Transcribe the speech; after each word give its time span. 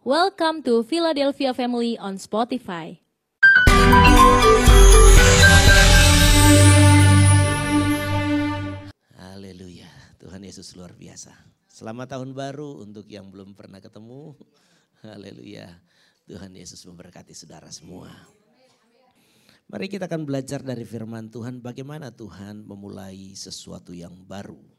Welcome 0.00 0.64
to 0.64 0.80
Philadelphia 0.80 1.52
Family 1.52 2.00
on 2.00 2.16
Spotify. 2.16 3.04
Haleluya, 9.12 9.92
Tuhan 10.16 10.40
Yesus 10.40 10.72
luar 10.72 10.96
biasa. 10.96 11.36
Selamat 11.68 12.16
tahun 12.16 12.32
baru 12.32 12.80
untuk 12.80 13.04
yang 13.12 13.28
belum 13.28 13.52
pernah 13.52 13.76
ketemu. 13.76 14.40
Haleluya, 15.04 15.68
Tuhan 16.24 16.56
Yesus 16.56 16.80
memberkati 16.88 17.36
saudara 17.36 17.68
semua. 17.68 18.08
Mari 19.68 19.92
kita 19.92 20.08
akan 20.08 20.24
belajar 20.24 20.64
dari 20.64 20.88
firman 20.88 21.28
Tuhan 21.28 21.60
bagaimana 21.60 22.08
Tuhan 22.08 22.64
memulai 22.64 23.36
sesuatu 23.36 23.92
yang 23.92 24.16
baru. 24.24 24.69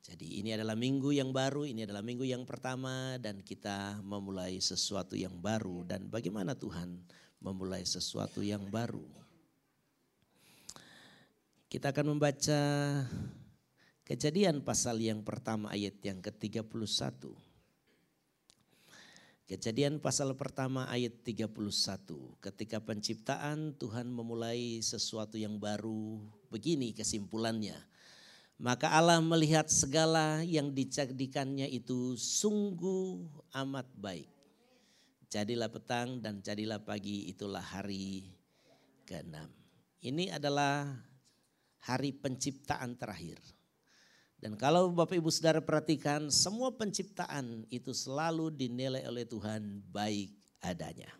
Jadi 0.00 0.40
ini 0.40 0.56
adalah 0.56 0.72
minggu 0.72 1.12
yang 1.12 1.28
baru, 1.28 1.68
ini 1.68 1.84
adalah 1.84 2.00
minggu 2.00 2.24
yang 2.24 2.48
pertama 2.48 3.20
dan 3.20 3.44
kita 3.44 4.00
memulai 4.00 4.56
sesuatu 4.56 5.12
yang 5.12 5.36
baru. 5.36 5.84
Dan 5.84 6.08
bagaimana 6.08 6.56
Tuhan 6.56 7.04
memulai 7.44 7.84
sesuatu 7.84 8.40
yang 8.40 8.64
baru. 8.72 9.04
Kita 11.70 11.92
akan 11.92 12.16
membaca 12.16 12.60
kejadian 14.08 14.64
pasal 14.64 14.98
yang 14.98 15.20
pertama 15.22 15.70
ayat 15.70 16.00
yang 16.02 16.18
ke-31. 16.18 17.30
Kejadian 19.50 19.98
pasal 19.98 20.30
pertama 20.38 20.86
ayat 20.86 21.26
31. 21.26 21.50
Ketika 22.38 22.78
penciptaan 22.78 23.74
Tuhan 23.74 24.06
memulai 24.06 24.78
sesuatu 24.78 25.34
yang 25.34 25.58
baru. 25.58 26.22
Begini 26.54 26.94
kesimpulannya. 26.94 27.89
Maka 28.60 28.92
Allah 28.92 29.24
melihat 29.24 29.72
segala 29.72 30.44
yang 30.44 30.68
dijadikannya 30.68 31.64
itu 31.72 32.12
sungguh 32.12 33.24
amat 33.56 33.88
baik. 33.96 34.28
Jadilah 35.32 35.72
petang 35.72 36.20
dan 36.20 36.44
jadilah 36.44 36.76
pagi 36.76 37.24
itulah 37.32 37.64
hari 37.64 38.28
ke-6. 39.08 39.32
Ini 40.04 40.36
adalah 40.36 40.92
hari 41.88 42.12
penciptaan 42.12 43.00
terakhir. 43.00 43.40
Dan 44.36 44.60
kalau 44.60 44.92
Bapak 44.92 45.16
Ibu 45.16 45.32
Saudara 45.32 45.64
perhatikan 45.64 46.28
semua 46.28 46.72
penciptaan 46.72 47.64
itu 47.72 47.96
selalu 47.96 48.52
dinilai 48.52 49.08
oleh 49.08 49.24
Tuhan 49.24 49.84
baik 49.88 50.36
adanya. 50.60 51.19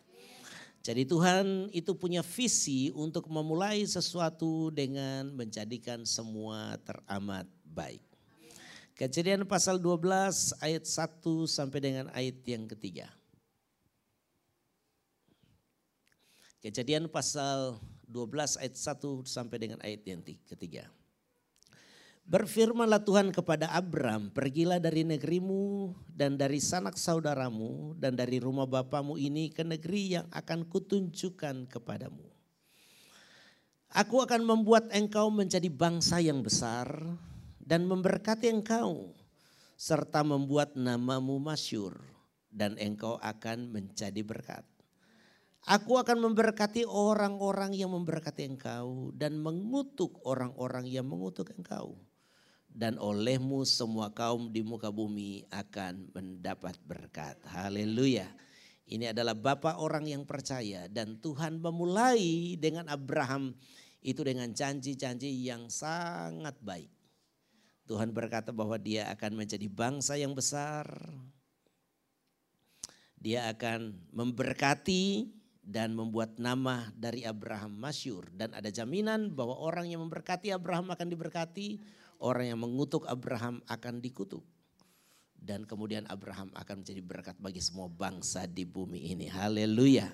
Jadi 0.81 1.05
Tuhan 1.05 1.69
itu 1.77 1.93
punya 1.93 2.25
visi 2.25 2.89
untuk 2.97 3.29
memulai 3.29 3.85
sesuatu 3.85 4.73
dengan 4.73 5.29
menjadikan 5.29 6.01
semua 6.09 6.73
teramat 6.81 7.45
baik. 7.69 8.01
Kejadian 8.97 9.45
pasal 9.45 9.77
12 9.77 10.57
ayat 10.57 10.85
1 10.85 11.21
sampai 11.45 11.79
dengan 11.81 12.05
ayat 12.17 12.37
yang 12.49 12.65
ketiga. 12.65 13.13
Kejadian 16.61 17.09
pasal 17.09 17.77
12 18.09 18.61
ayat 18.61 18.73
1 18.73 19.25
sampai 19.25 19.57
dengan 19.57 19.79
ayat 19.85 20.01
yang 20.05 20.21
ketiga. 20.21 20.89
Berfirmanlah 22.31 23.03
Tuhan 23.03 23.35
kepada 23.35 23.67
Abram, 23.75 24.31
pergilah 24.31 24.79
dari 24.79 25.03
negerimu 25.03 25.91
dan 26.15 26.39
dari 26.39 26.63
sanak 26.63 26.95
saudaramu 26.95 27.91
dan 27.99 28.15
dari 28.15 28.39
rumah 28.39 28.63
bapamu 28.63 29.19
ini 29.19 29.51
ke 29.51 29.67
negeri 29.67 30.15
yang 30.15 30.31
akan 30.31 30.63
kutunjukkan 30.63 31.67
kepadamu. 31.67 32.23
Aku 33.91 34.23
akan 34.23 34.47
membuat 34.47 34.87
engkau 34.95 35.27
menjadi 35.27 35.67
bangsa 35.67 36.23
yang 36.23 36.39
besar 36.39 36.87
dan 37.59 37.83
memberkati 37.83 38.47
engkau 38.47 39.11
serta 39.75 40.23
membuat 40.23 40.71
namamu 40.79 41.35
masyur 41.35 41.99
dan 42.47 42.79
engkau 42.79 43.19
akan 43.19 43.75
menjadi 43.75 44.23
berkat. 44.23 44.63
Aku 45.67 45.99
akan 45.99 46.31
memberkati 46.31 46.87
orang-orang 46.87 47.75
yang 47.75 47.91
memberkati 47.91 48.47
engkau 48.47 49.11
dan 49.19 49.35
mengutuk 49.35 50.23
orang-orang 50.23 50.87
yang 50.87 51.03
mengutuk 51.11 51.51
engkau. 51.59 51.99
Dan 52.71 52.95
olehmu 52.95 53.67
semua 53.67 54.15
kaum 54.15 54.47
di 54.47 54.63
muka 54.63 54.87
bumi 54.87 55.43
akan 55.51 56.09
mendapat 56.15 56.79
berkat. 56.87 57.35
Haleluya. 57.51 58.31
Ini 58.87 59.11
adalah 59.11 59.35
Bapak 59.35 59.79
orang 59.79 60.07
yang 60.07 60.23
percaya 60.27 60.87
dan 60.91 61.19
Tuhan 61.19 61.63
memulai 61.63 62.55
dengan 62.59 62.91
Abraham 62.91 63.55
itu 64.01 64.25
dengan 64.25 64.51
janji-janji 64.51 65.29
yang 65.47 65.69
sangat 65.71 66.57
baik. 66.59 66.91
Tuhan 67.87 68.11
berkata 68.11 68.51
bahwa 68.51 68.75
dia 68.79 69.07
akan 69.13 69.43
menjadi 69.43 69.67
bangsa 69.67 70.17
yang 70.17 70.35
besar. 70.35 70.87
Dia 73.21 73.53
akan 73.53 73.93
memberkati 74.09 75.29
dan 75.61 75.93
membuat 75.93 76.41
nama 76.41 76.89
dari 76.97 77.21
Abraham 77.21 77.77
masyur. 77.77 78.27
Dan 78.33 78.57
ada 78.57 78.73
jaminan 78.73 79.29
bahwa 79.31 79.55
orang 79.61 79.87
yang 79.87 80.01
memberkati 80.01 80.49
Abraham 80.49 80.89
akan 80.89 81.07
diberkati, 81.07 81.77
orang 82.21 82.53
yang 82.53 82.61
mengutuk 82.61 83.09
Abraham 83.09 83.59
akan 83.65 83.99
dikutuk. 83.99 84.45
Dan 85.41 85.65
kemudian 85.65 86.05
Abraham 86.05 86.53
akan 86.53 86.85
menjadi 86.85 87.01
berkat 87.01 87.33
bagi 87.41 87.57
semua 87.57 87.89
bangsa 87.89 88.45
di 88.45 88.61
bumi 88.61 89.09
ini. 89.09 89.25
Haleluya. 89.25 90.05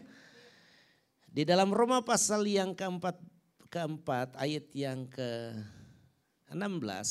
Di 1.27 1.43
dalam 1.43 1.75
Roma 1.75 1.99
pasal 1.99 2.47
yang 2.47 2.71
keempat, 2.71 3.19
keempat 3.67 4.39
ayat 4.39 4.71
yang 4.71 5.03
ke-16. 5.11 7.09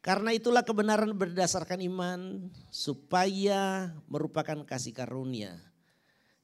Karena 0.00 0.30
itulah 0.32 0.64
kebenaran 0.64 1.12
berdasarkan 1.12 1.84
iman 1.84 2.48
supaya 2.72 3.92
merupakan 4.08 4.64
kasih 4.64 4.94
karunia 4.96 5.65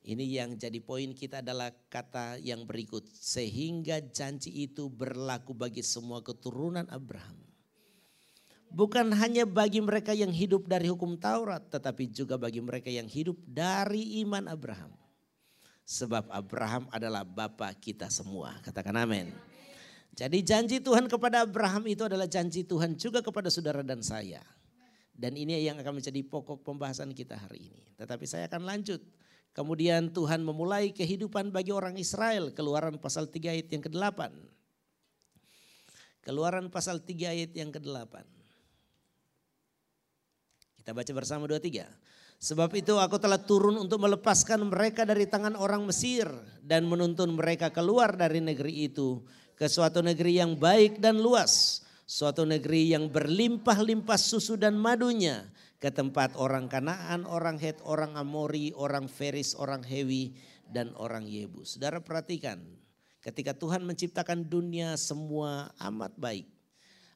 ini 0.02 0.34
yang 0.34 0.58
jadi 0.58 0.82
poin 0.82 1.14
kita 1.14 1.46
adalah 1.46 1.70
kata 1.86 2.42
yang 2.42 2.66
berikut. 2.66 3.06
Sehingga 3.14 4.02
janji 4.02 4.66
itu 4.66 4.90
berlaku 4.90 5.54
bagi 5.54 5.78
semua 5.86 6.18
keturunan 6.18 6.90
Abraham. 6.90 7.38
Bukan 8.72 9.14
hanya 9.14 9.46
bagi 9.46 9.78
mereka 9.78 10.10
yang 10.10 10.34
hidup 10.34 10.66
dari 10.66 10.90
hukum 10.90 11.14
Taurat. 11.14 11.62
Tetapi 11.70 12.10
juga 12.10 12.34
bagi 12.34 12.58
mereka 12.58 12.90
yang 12.90 13.06
hidup 13.06 13.38
dari 13.46 14.18
iman 14.26 14.50
Abraham. 14.50 14.90
Sebab 15.86 16.34
Abraham 16.34 16.90
adalah 16.90 17.22
Bapa 17.22 17.70
kita 17.78 18.10
semua. 18.10 18.58
Katakan 18.58 18.98
amin. 18.98 19.30
Jadi 20.18 20.42
janji 20.42 20.76
Tuhan 20.82 21.06
kepada 21.06 21.46
Abraham 21.46 21.86
itu 21.86 22.02
adalah 22.02 22.26
janji 22.26 22.66
Tuhan 22.66 22.98
juga 22.98 23.22
kepada 23.22 23.46
saudara 23.54 23.86
dan 23.86 24.02
saya. 24.02 24.42
Dan 25.14 25.38
ini 25.38 25.62
yang 25.62 25.78
akan 25.78 26.02
menjadi 26.02 26.26
pokok 26.26 26.66
pembahasan 26.66 27.14
kita 27.14 27.38
hari 27.38 27.70
ini. 27.70 27.82
Tetapi 27.94 28.26
saya 28.26 28.50
akan 28.50 28.66
lanjut 28.66 28.98
Kemudian 29.52 30.08
Tuhan 30.08 30.40
memulai 30.40 30.96
kehidupan 30.96 31.52
bagi 31.52 31.76
orang 31.76 32.00
Israel. 32.00 32.56
Keluaran 32.56 32.96
pasal 32.96 33.28
3 33.28 33.52
ayat 33.52 33.68
yang 33.68 33.84
ke-8. 33.84 34.32
Keluaran 36.24 36.72
pasal 36.72 37.04
3 37.04 37.36
ayat 37.36 37.52
yang 37.52 37.68
ke-8. 37.68 38.24
Kita 40.80 40.90
baca 40.96 41.12
bersama 41.14 41.44
dua 41.46 41.62
tiga. 41.62 41.86
Sebab 42.42 42.74
itu 42.74 42.98
aku 42.98 43.14
telah 43.20 43.38
turun 43.38 43.78
untuk 43.78 44.02
melepaskan 44.02 44.66
mereka 44.66 45.06
dari 45.06 45.30
tangan 45.30 45.54
orang 45.54 45.84
Mesir. 45.84 46.26
Dan 46.64 46.88
menuntun 46.88 47.36
mereka 47.36 47.68
keluar 47.68 48.16
dari 48.16 48.40
negeri 48.40 48.88
itu. 48.88 49.20
Ke 49.52 49.68
suatu 49.68 50.00
negeri 50.00 50.40
yang 50.40 50.56
baik 50.56 50.96
dan 50.96 51.20
luas. 51.20 51.84
Suatu 52.08 52.48
negeri 52.48 52.96
yang 52.96 53.12
berlimpah-limpah 53.12 54.18
susu 54.18 54.56
dan 54.56 54.80
madunya 54.80 55.44
ke 55.82 55.90
tempat 55.90 56.38
orang 56.38 56.70
Kanaan, 56.70 57.26
orang 57.26 57.58
Het, 57.58 57.82
orang 57.82 58.14
Amori, 58.14 58.70
orang 58.78 59.10
Feris, 59.10 59.58
orang 59.58 59.82
Hewi, 59.82 60.38
dan 60.70 60.94
orang 60.94 61.26
Yebus. 61.26 61.74
Saudara 61.74 61.98
perhatikan, 61.98 62.62
ketika 63.18 63.50
Tuhan 63.50 63.82
menciptakan 63.82 64.46
dunia 64.46 64.94
semua 64.94 65.74
amat 65.82 66.14
baik. 66.14 66.46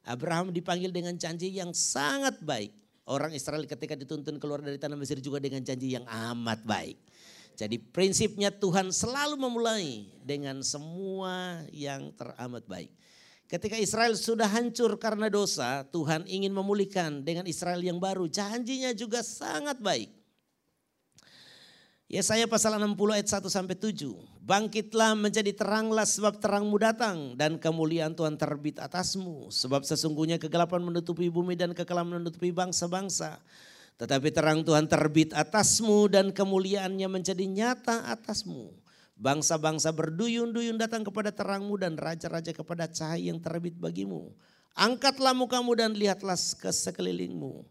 Abraham 0.03 0.51
dipanggil 0.51 0.91
dengan 0.91 1.15
janji 1.15 1.55
yang 1.55 1.71
sangat 1.71 2.43
baik. 2.43 2.75
Orang 3.07 3.31
Israel 3.31 3.63
ketika 3.63 3.95
dituntun 3.95 4.35
keluar 4.35 4.59
dari 4.59 4.75
tanah 4.75 4.99
Mesir 4.99 5.23
juga 5.23 5.39
dengan 5.39 5.63
janji 5.63 5.95
yang 5.95 6.03
amat 6.03 6.67
baik. 6.67 6.99
Jadi 7.55 7.79
prinsipnya 7.79 8.51
Tuhan 8.51 8.91
selalu 8.91 9.39
memulai 9.39 10.11
dengan 10.27 10.59
semua 10.59 11.63
yang 11.71 12.11
teramat 12.19 12.67
baik. 12.67 12.91
Ketika 13.47 13.79
Israel 13.79 14.11
sudah 14.19 14.51
hancur 14.51 14.99
karena 14.99 15.31
dosa, 15.31 15.87
Tuhan 15.87 16.27
ingin 16.27 16.51
memulihkan 16.51 17.23
dengan 17.23 17.47
Israel 17.47 17.79
yang 17.79 17.95
baru. 17.95 18.27
Janjinya 18.27 18.91
juga 18.91 19.23
sangat 19.23 19.79
baik. 19.79 20.11
Yesaya 22.07 22.47
pasal 22.47 22.75
60 22.79 22.95
ayat 23.15 23.27
1 23.27 23.47
sampai 23.51 23.75
7. 23.75 24.15
Bangkitlah 24.43 25.15
menjadi 25.15 25.51
teranglah 25.55 26.07
sebab 26.07 26.39
terangmu 26.39 26.75
datang 26.79 27.35
dan 27.35 27.59
kemuliaan 27.59 28.15
Tuhan 28.15 28.39
terbit 28.39 28.79
atasmu. 28.79 29.51
Sebab 29.51 29.83
sesungguhnya 29.83 30.39
kegelapan 30.39 30.83
menutupi 30.83 31.27
bumi 31.27 31.59
dan 31.59 31.75
kekelaman 31.75 32.23
menutupi 32.23 32.51
bangsa-bangsa. 32.51 33.39
Tetapi 33.99 34.27
terang 34.31 34.63
Tuhan 34.63 34.87
terbit 34.87 35.35
atasmu 35.35 36.07
dan 36.07 36.31
kemuliaannya 36.31 37.07
menjadi 37.11 37.43
nyata 37.43 38.07
atasmu. 38.11 38.86
Bangsa-bangsa 39.17 39.89
berduyun-duyun 39.97 40.77
datang 40.77 41.01
kepada 41.01 41.33
terangmu 41.33 41.73
dan 41.81 41.97
raja-raja 41.97 42.53
kepada 42.53 42.85
cahaya 42.85 43.33
yang 43.33 43.41
terbit 43.41 43.73
bagimu. 43.73 44.29
Angkatlah 44.77 45.33
mukamu 45.33 45.73
dan 45.73 45.97
lihatlah 45.97 46.37
ke 46.37 46.69
sekelilingmu. 46.69 47.65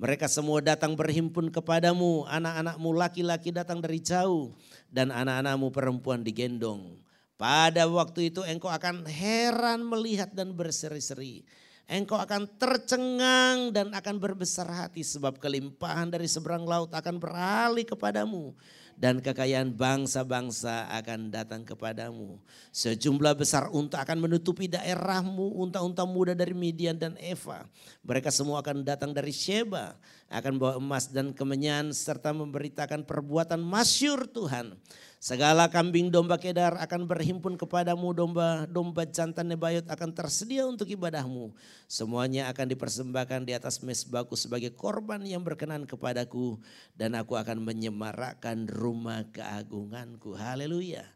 Mereka 0.00 0.24
semua 0.24 0.64
datang 0.64 0.96
berhimpun 0.96 1.52
kepadamu, 1.52 2.24
anak-anakmu 2.32 2.96
laki-laki 2.96 3.52
datang 3.52 3.84
dari 3.84 4.00
jauh 4.00 4.56
dan 4.88 5.12
anak-anakmu 5.12 5.68
perempuan 5.68 6.24
digendong. 6.24 6.96
Pada 7.36 7.84
waktu 7.84 8.32
itu 8.32 8.40
engkau 8.48 8.72
akan 8.72 9.04
heran 9.04 9.84
melihat 9.84 10.32
dan 10.32 10.56
berseri-seri. 10.56 11.44
Engkau 11.84 12.16
akan 12.16 12.48
tercengang 12.56 13.70
dan 13.70 13.92
akan 13.92 14.16
berbesar 14.16 14.64
hati 14.64 15.04
sebab 15.04 15.36
kelimpahan 15.36 16.08
dari 16.08 16.24
seberang 16.26 16.64
laut 16.64 16.90
akan 16.90 17.20
beralih 17.20 17.84
kepadamu 17.84 18.56
dan 18.96 19.20
kekayaan 19.20 19.76
bangsa-bangsa 19.76 20.88
akan 20.88 21.28
datang 21.28 21.62
kepadamu. 21.68 22.40
Sejumlah 22.72 23.36
besar 23.36 23.68
unta 23.68 24.00
akan 24.00 24.24
menutupi 24.24 24.72
daerahmu, 24.72 25.52
unta-unta 25.60 26.08
muda 26.08 26.32
dari 26.32 26.56
Midian 26.56 26.96
dan 26.96 27.12
Eva. 27.20 27.68
Mereka 28.00 28.32
semua 28.32 28.64
akan 28.64 28.80
datang 28.82 29.12
dari 29.12 29.36
Sheba, 29.36 29.92
akan 30.26 30.58
bawa 30.58 30.74
emas 30.82 31.06
dan 31.06 31.30
kemenyan 31.30 31.94
serta 31.94 32.34
memberitakan 32.34 33.06
perbuatan 33.06 33.62
masyur 33.62 34.26
Tuhan. 34.26 34.74
Segala 35.16 35.66
kambing 35.70 36.12
domba 36.12 36.36
kedar 36.36 36.76
akan 36.76 37.08
berhimpun 37.08 37.54
kepadamu, 37.56 38.12
domba 38.12 38.68
domba 38.68 39.06
jantan 39.06 39.48
nebayot 39.54 39.86
akan 39.86 40.10
tersedia 40.12 40.66
untuk 40.66 40.86
ibadahmu. 40.90 41.54
Semuanya 41.86 42.50
akan 42.52 42.66
dipersembahkan 42.74 43.48
di 43.48 43.54
atas 43.54 43.80
mesbahku 43.80 44.34
sebagai 44.34 44.74
korban 44.74 45.22
yang 45.24 45.40
berkenan 45.46 45.88
kepadaku 45.88 46.58
dan 46.98 47.14
aku 47.14 47.38
akan 47.38 47.62
menyemarakkan 47.64 48.66
rumah 48.68 49.24
keagunganku. 49.30 50.36
Haleluya. 50.36 51.06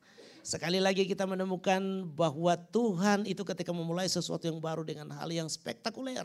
Sekali 0.41 0.81
lagi 0.81 1.05
kita 1.05 1.29
menemukan 1.29 2.09
bahwa 2.17 2.57
Tuhan 2.57 3.29
itu 3.29 3.45
ketika 3.45 3.77
memulai 3.77 4.09
sesuatu 4.09 4.49
yang 4.49 4.57
baru 4.57 4.81
dengan 4.81 5.13
hal 5.13 5.29
yang 5.29 5.47
spektakuler. 5.47 6.25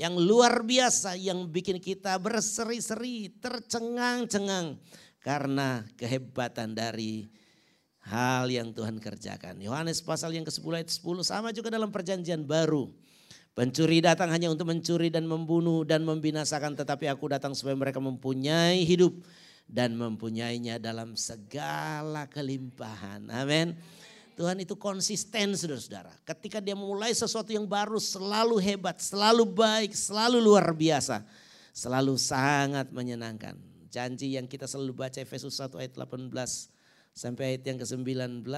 Yang 0.00 0.14
luar 0.24 0.64
biasa 0.64 1.12
yang 1.20 1.44
bikin 1.44 1.76
kita 1.76 2.16
berseri-seri, 2.16 3.36
tercengang-cengang 3.36 4.80
karena 5.20 5.84
kehebatan 6.00 6.72
dari 6.72 7.28
hal 8.08 8.48
yang 8.48 8.72
Tuhan 8.72 8.96
kerjakan. 8.96 9.60
Yohanes 9.60 10.00
pasal 10.00 10.32
yang 10.32 10.48
ke-10 10.48 10.72
ayat 10.72 10.88
10 10.88 11.20
sama 11.20 11.52
juga 11.52 11.68
dalam 11.68 11.92
perjanjian 11.92 12.48
baru. 12.48 12.88
Pencuri 13.52 14.00
datang 14.00 14.32
hanya 14.32 14.48
untuk 14.48 14.72
mencuri 14.72 15.12
dan 15.12 15.28
membunuh 15.28 15.84
dan 15.84 16.00
membinasakan 16.08 16.80
tetapi 16.80 17.10
aku 17.12 17.28
datang 17.28 17.52
supaya 17.52 17.76
mereka 17.76 18.00
mempunyai 18.00 18.80
hidup 18.88 19.20
dan 19.68 20.00
mempunyainya 20.00 20.80
dalam 20.80 21.12
segala 21.12 22.24
kelimpahan. 22.30 23.28
Amin. 23.28 23.76
Tuhan 24.40 24.56
itu 24.56 24.72
konsisten 24.72 25.52
saudara-saudara. 25.52 26.16
Ketika 26.24 26.64
dia 26.64 26.72
memulai 26.72 27.12
sesuatu 27.12 27.52
yang 27.52 27.68
baru 27.68 28.00
selalu 28.00 28.56
hebat, 28.56 28.96
selalu 28.96 29.44
baik, 29.44 29.92
selalu 29.92 30.40
luar 30.40 30.72
biasa. 30.72 31.20
Selalu 31.76 32.16
sangat 32.16 32.88
menyenangkan. 32.88 33.60
Janji 33.92 34.40
yang 34.40 34.48
kita 34.48 34.64
selalu 34.64 34.96
baca 34.96 35.20
Efesus 35.20 35.60
1 35.60 35.76
ayat 35.76 35.92
18 35.92 36.32
sampai 37.12 37.52
ayat 37.52 37.68
yang 37.68 37.78
ke-19 37.84 38.48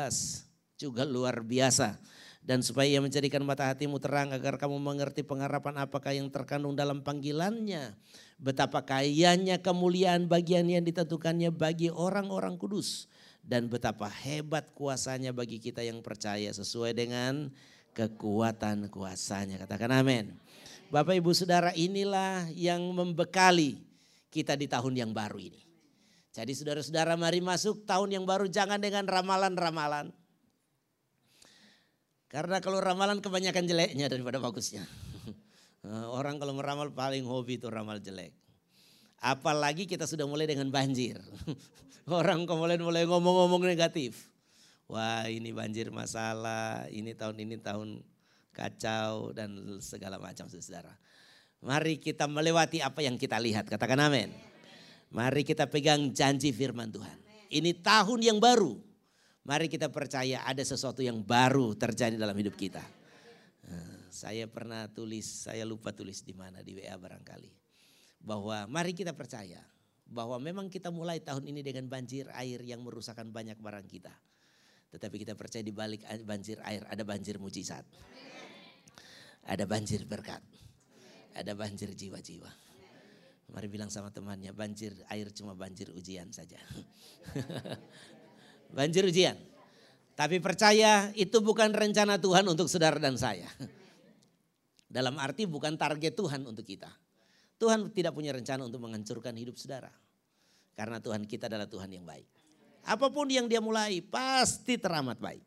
juga 0.79 1.03
luar 1.03 1.43
biasa. 1.43 1.99
Dan 2.47 2.63
supaya 2.63 2.87
ia 2.87 3.03
menjadikan 3.03 3.43
mata 3.43 3.67
hatimu 3.67 3.99
terang 3.99 4.31
agar 4.31 4.63
kamu 4.63 4.79
mengerti 4.79 5.27
pengharapan 5.27 5.83
apakah 5.83 6.15
yang 6.15 6.31
terkandung 6.31 6.79
dalam 6.79 7.03
panggilannya. 7.03 7.99
Betapa 8.39 8.87
kayanya 8.87 9.59
kemuliaan 9.59 10.31
bagian 10.31 10.71
yang 10.71 10.87
ditentukannya 10.87 11.51
bagi 11.51 11.91
orang-orang 11.91 12.55
kudus. 12.55 13.11
Dan 13.43 13.67
betapa 13.67 14.07
hebat 14.07 14.71
kuasanya 14.73 15.35
bagi 15.35 15.59
kita 15.59 15.83
yang 15.83 15.99
percaya 16.01 16.49
sesuai 16.55 16.95
dengan 16.95 17.51
kekuatan 17.93 18.89
kuasanya. 18.89 19.61
Katakan 19.67 19.93
amin. 19.93 20.33
Bapak 20.89 21.19
ibu 21.19 21.33
saudara 21.35 21.75
inilah 21.75 22.49
yang 22.55 22.81
membekali 22.93 23.81
kita 24.33 24.57
di 24.57 24.71
tahun 24.71 24.97
yang 24.97 25.11
baru 25.13 25.41
ini. 25.41 25.63
Jadi 26.33 26.53
saudara-saudara 26.57 27.13
mari 27.21 27.45
masuk 27.45 27.85
tahun 27.85 28.17
yang 28.17 28.25
baru 28.25 28.49
jangan 28.49 28.81
dengan 28.81 29.05
ramalan-ramalan. 29.05 30.09
Karena 32.33 32.65
kalau 32.65 32.81
ramalan 32.81 33.21
kebanyakan 33.21 33.69
jeleknya 33.69 34.09
daripada 34.09 34.41
bagusnya. 34.41 34.89
Orang 36.17 36.41
kalau 36.41 36.57
meramal 36.57 36.89
paling 36.89 37.29
hobi 37.29 37.61
itu 37.61 37.69
ramal 37.69 38.01
jelek. 38.01 38.33
Apalagi 39.23 39.87
kita 39.87 40.03
sudah 40.11 40.27
mulai 40.27 40.51
dengan 40.51 40.67
banjir. 40.75 41.23
Orang 42.11 42.43
kemudian 42.43 42.83
mulai 42.83 43.07
ngomong-ngomong 43.07 43.63
negatif. 43.63 44.27
Wah 44.91 45.31
ini 45.31 45.55
banjir 45.55 45.95
masalah, 45.95 46.91
ini 46.91 47.15
tahun 47.15 47.39
ini 47.39 47.57
tahun 47.63 48.03
kacau 48.51 49.31
dan 49.31 49.79
segala 49.79 50.19
macam 50.19 50.51
saudara. 50.51 50.91
Mari 51.63 52.03
kita 52.03 52.27
melewati 52.27 52.83
apa 52.83 53.07
yang 53.07 53.15
kita 53.15 53.39
lihat. 53.39 53.71
Katakan 53.71 54.03
amin. 54.03 54.35
Mari 55.15 55.47
kita 55.47 55.71
pegang 55.71 56.11
janji 56.11 56.51
firman 56.51 56.91
Tuhan. 56.91 57.19
Ini 57.47 57.79
tahun 57.79 58.27
yang 58.27 58.43
baru. 58.43 58.75
Mari 59.47 59.71
kita 59.71 59.87
percaya 59.87 60.43
ada 60.43 60.67
sesuatu 60.67 60.99
yang 60.99 61.23
baru 61.23 61.79
terjadi 61.79 62.19
dalam 62.19 62.35
hidup 62.35 62.59
kita. 62.59 62.83
Eh, 63.71 63.99
saya 64.11 64.51
pernah 64.51 64.91
tulis, 64.91 65.47
saya 65.47 65.63
lupa 65.63 65.95
tulis 65.95 66.27
di 66.27 66.35
mana 66.35 66.59
di 66.67 66.75
WA 66.75 66.99
barangkali. 66.99 67.62
Bahwa 68.23 68.71
mari 68.71 68.95
kita 68.95 69.13
percaya 69.13 69.61
bahwa 70.13 70.37
memang 70.37 70.69
kita 70.69 70.93
mulai 70.93 71.25
tahun 71.25 71.49
ini 71.49 71.65
dengan 71.65 71.89
banjir 71.89 72.29
air 72.37 72.61
yang 72.63 72.85
merusakkan 72.85 73.33
banyak 73.33 73.57
barang 73.57 73.89
kita. 73.89 74.13
Tetapi 74.93 75.25
kita 75.25 75.33
percaya 75.33 75.65
di 75.65 75.73
balik 75.73 76.05
banjir 76.29 76.61
air 76.69 76.85
ada 76.85 77.01
banjir 77.01 77.41
mujizat. 77.41 77.83
Ada 79.49 79.65
banjir 79.65 80.05
berkat 80.05 80.45
ada 81.37 81.53
banjir 81.57 81.93
jiwa-jiwa. 81.93 82.51
Mari 83.53 83.69
bilang 83.69 83.93
sama 83.93 84.09
temannya, 84.09 84.53
banjir 84.57 84.97
air 85.13 85.29
cuma 85.37 85.53
banjir 85.53 85.93
ujian 85.93 86.33
saja. 86.33 86.57
banjir 88.77 89.05
ujian. 89.05 89.37
Tapi 90.17 90.41
percaya 90.41 91.13
itu 91.17 91.41
bukan 91.45 91.73
rencana 91.73 92.17
Tuhan 92.17 92.49
untuk 92.49 92.69
saudara 92.69 92.97
dan 92.97 93.17
saya. 93.21 93.49
Dalam 94.89 95.21
arti 95.21 95.45
bukan 95.45 95.77
target 95.77 96.17
Tuhan 96.17 96.45
untuk 96.49 96.65
kita. 96.65 96.89
Tuhan 97.63 97.95
tidak 97.95 98.11
punya 98.11 98.35
rencana 98.35 98.67
untuk 98.67 98.83
menghancurkan 98.83 99.39
hidup 99.39 99.55
saudara. 99.55 99.95
Karena 100.75 100.99
Tuhan 100.99 101.23
kita 101.31 101.47
adalah 101.47 101.71
Tuhan 101.71 101.95
yang 101.95 102.03
baik. 102.03 102.27
Apa 102.83 103.07
pun 103.15 103.31
yang 103.31 103.47
dia 103.47 103.63
mulai 103.63 104.03
pasti 104.03 104.75
teramat 104.75 105.23
baik. 105.23 105.47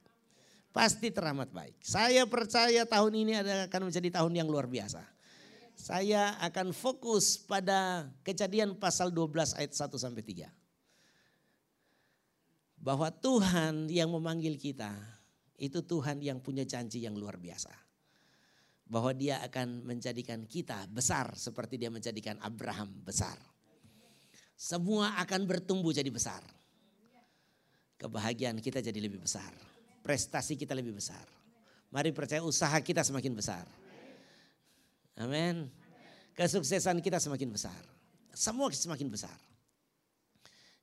Pasti 0.71 1.11
teramat 1.11 1.51
baik. 1.51 1.83
Saya 1.83 2.23
percaya 2.23 2.87
tahun 2.87 3.11
ini 3.11 3.31
akan 3.67 3.91
menjadi 3.91 4.23
tahun 4.23 4.31
yang 4.31 4.47
luar 4.47 4.71
biasa 4.71 5.03
saya 5.75 6.39
akan 6.39 6.71
fokus 6.71 7.35
pada 7.35 8.07
kejadian 8.23 8.79
pasal 8.79 9.11
12 9.11 9.59
ayat 9.59 9.75
1 9.75 9.91
sampai 9.99 10.23
3. 10.23 10.47
Bahwa 12.79 13.11
Tuhan 13.11 13.91
yang 13.91 14.09
memanggil 14.09 14.55
kita 14.55 14.95
itu 15.59 15.83
Tuhan 15.83 16.23
yang 16.23 16.39
punya 16.39 16.63
janji 16.63 17.03
yang 17.03 17.15
luar 17.15 17.35
biasa. 17.35 17.71
Bahwa 18.85 19.11
dia 19.17 19.41
akan 19.41 19.81
menjadikan 19.81 20.45
kita 20.45 20.85
besar 20.87 21.33
seperti 21.33 21.81
dia 21.81 21.89
menjadikan 21.89 22.37
Abraham 22.41 22.93
besar. 23.01 23.37
Semua 24.55 25.17
akan 25.19 25.49
bertumbuh 25.49 25.91
jadi 25.91 26.07
besar. 26.13 26.45
Kebahagiaan 27.97 28.61
kita 28.61 28.79
jadi 28.79 28.99
lebih 29.01 29.25
besar. 29.25 29.49
Prestasi 30.05 30.53
kita 30.53 30.77
lebih 30.77 30.93
besar. 30.93 31.25
Mari 31.89 32.13
percaya 32.13 32.45
usaha 32.45 32.77
kita 32.83 33.01
semakin 33.01 33.33
besar 33.33 33.65
Amin. 35.15 35.71
Kesuksesan 36.35 36.99
kita 36.99 37.23
semakin 37.23 37.47
besar. 37.47 37.79
Semua 38.35 38.67
semakin 38.67 39.07
besar. 39.07 39.35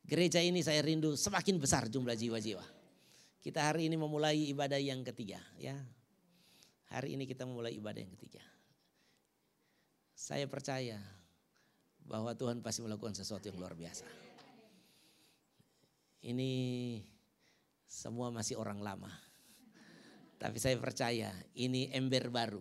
Gereja 0.03 0.41
ini 0.41 0.65
saya 0.65 0.81
rindu 0.81 1.15
semakin 1.15 1.61
besar 1.61 1.87
jumlah 1.93 2.17
jiwa-jiwa. 2.17 2.65
Kita 3.45 3.61
hari 3.61 3.93
ini 3.93 4.01
memulai 4.01 4.49
ibadah 4.49 4.81
yang 4.81 5.05
ketiga 5.05 5.39
ya. 5.61 5.77
Hari 6.93 7.17
ini 7.17 7.25
kita 7.25 7.49
memulai 7.49 7.73
ibadah 7.73 8.05
yang 8.05 8.13
ketiga. 8.21 8.45
Saya 10.13 10.45
percaya 10.45 11.01
bahwa 12.05 12.37
Tuhan 12.37 12.61
pasti 12.61 12.85
melakukan 12.85 13.17
sesuatu 13.17 13.49
yang 13.49 13.57
luar 13.57 13.73
biasa. 13.73 14.05
Ini 16.21 16.53
semua 17.89 18.29
masih 18.29 18.61
orang 18.61 18.85
lama. 18.85 19.09
Tapi 20.37 20.61
saya 20.61 20.77
percaya 20.77 21.33
ini 21.57 21.89
ember 21.97 22.29
baru. 22.29 22.61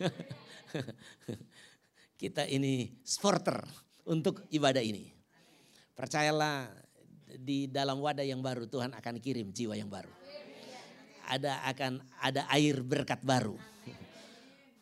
Kita 2.20 2.50
ini 2.50 2.90
sporter 3.06 3.62
untuk 4.10 4.50
ibadah 4.50 4.82
ini. 4.82 5.14
Percayalah 5.94 6.74
di 7.38 7.70
dalam 7.70 8.02
wadah 8.02 8.26
yang 8.26 8.42
baru 8.42 8.66
Tuhan 8.66 8.98
akan 8.98 9.22
kirim 9.22 9.54
jiwa 9.54 9.78
yang 9.78 9.86
baru. 9.86 10.10
Ada 11.30 11.62
akan 11.70 12.02
ada 12.18 12.42
air 12.50 12.82
berkat 12.82 13.22
baru. 13.22 13.54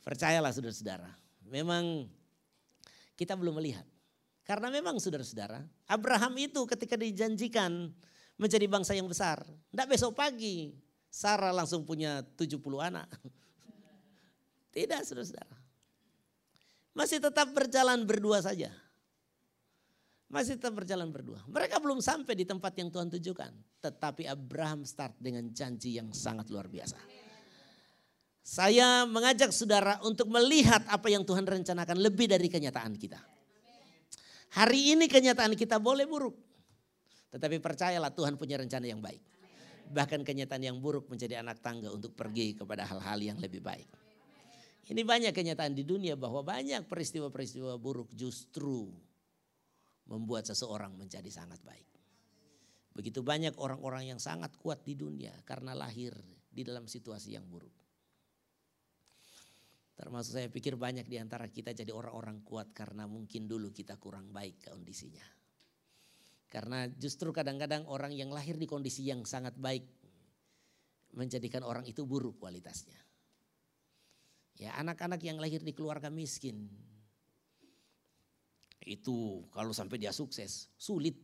Percayalah 0.01 0.49
saudara-saudara. 0.57 1.13
Memang 1.45 2.09
kita 3.13 3.37
belum 3.37 3.61
melihat. 3.61 3.85
Karena 4.49 4.73
memang 4.73 4.97
saudara-saudara, 4.97 5.61
Abraham 5.85 6.33
itu 6.41 6.65
ketika 6.65 6.97
dijanjikan 6.97 7.93
menjadi 8.41 8.65
bangsa 8.65 8.97
yang 8.97 9.05
besar. 9.05 9.45
Tidak 9.45 9.85
besok 9.85 10.17
pagi, 10.17 10.73
Sarah 11.13 11.53
langsung 11.53 11.85
punya 11.85 12.25
70 12.25 12.57
anak. 12.81 13.13
Tidak 14.73 15.05
saudara-saudara. 15.05 15.57
Masih 16.97 17.21
tetap 17.21 17.53
berjalan 17.53 18.09
berdua 18.09 18.41
saja. 18.41 18.73
Masih 20.29 20.61
tetap 20.61 20.77
berjalan 20.77 21.09
berdua. 21.09 21.41
Mereka 21.49 21.81
belum 21.81 22.05
sampai 22.05 22.37
di 22.37 22.45
tempat 22.45 22.77
yang 22.77 22.93
Tuhan 22.93 23.09
tujukan. 23.17 23.49
Tetapi 23.81 24.29
Abraham 24.29 24.85
start 24.85 25.17
dengan 25.17 25.49
janji 25.57 25.97
yang 25.97 26.13
sangat 26.13 26.53
luar 26.53 26.69
biasa. 26.69 27.01
Saya 28.45 29.09
mengajak 29.09 29.53
saudara 29.53 30.01
untuk 30.05 30.29
melihat 30.29 30.85
apa 30.89 31.09
yang 31.09 31.25
Tuhan 31.25 31.49
rencanakan 31.49 31.97
lebih 31.97 32.29
dari 32.29 32.49
kenyataan 32.49 32.97
kita. 32.97 33.21
Hari 34.53 34.97
ini 34.97 35.09
kenyataan 35.09 35.53
kita 35.57 35.81
boleh 35.81 36.05
buruk. 36.05 36.37
Tetapi 37.33 37.61
percayalah 37.61 38.13
Tuhan 38.13 38.37
punya 38.41 38.61
rencana 38.61 38.85
yang 38.85 39.01
baik. 39.01 39.21
Bahkan 39.93 40.25
kenyataan 40.25 40.61
yang 40.61 40.77
buruk 40.81 41.09
menjadi 41.09 41.41
anak 41.41 41.61
tangga 41.65 41.89
untuk 41.89 42.13
pergi 42.13 42.53
kepada 42.53 42.85
hal-hal 42.85 43.21
yang 43.21 43.41
lebih 43.41 43.65
baik. 43.65 43.89
Ini 44.89 45.05
banyak 45.05 45.33
kenyataan 45.33 45.77
di 45.77 45.85
dunia 45.85 46.17
bahwa 46.17 46.41
banyak 46.41 46.89
peristiwa-peristiwa 46.89 47.77
buruk 47.77 48.13
justru 48.17 48.89
membuat 50.09 50.49
seseorang 50.49 50.97
menjadi 50.97 51.29
sangat 51.29 51.61
baik. 51.63 51.89
Begitu 52.97 53.23
banyak 53.23 53.55
orang-orang 53.61 54.11
yang 54.11 54.21
sangat 54.21 54.57
kuat 54.59 54.83
di 54.83 54.99
dunia 54.99 55.31
karena 55.47 55.77
lahir 55.77 56.17
di 56.51 56.67
dalam 56.67 56.91
situasi 56.91 57.39
yang 57.39 57.47
buruk. 57.47 57.71
Termasuk 59.95 60.39
saya 60.39 60.49
pikir 60.51 60.79
banyak 60.79 61.07
di 61.07 61.19
antara 61.19 61.51
kita 61.51 61.75
jadi 61.75 61.91
orang-orang 61.91 62.43
kuat 62.43 62.71
karena 62.71 63.07
mungkin 63.07 63.51
dulu 63.51 63.71
kita 63.75 63.99
kurang 63.99 64.31
baik 64.31 64.71
kondisinya. 64.71 65.27
Karena 66.49 66.89
justru 66.89 67.29
kadang-kadang 67.35 67.85
orang 67.87 68.15
yang 68.15 68.33
lahir 68.33 68.57
di 68.57 68.65
kondisi 68.65 69.05
yang 69.05 69.27
sangat 69.29 69.59
baik 69.59 69.85
menjadikan 71.19 71.67
orang 71.67 71.85
itu 71.85 72.07
buruk 72.07 72.41
kualitasnya. 72.41 72.97
Ya 74.59 74.75
anak-anak 74.75 75.23
yang 75.23 75.39
lahir 75.39 75.63
di 75.63 75.71
keluarga 75.71 76.11
miskin 76.11 76.67
itu 78.87 79.43
kalau 79.51 79.75
sampai 79.75 79.99
dia 79.99 80.15
sukses 80.15 80.71
sulit 80.79 81.19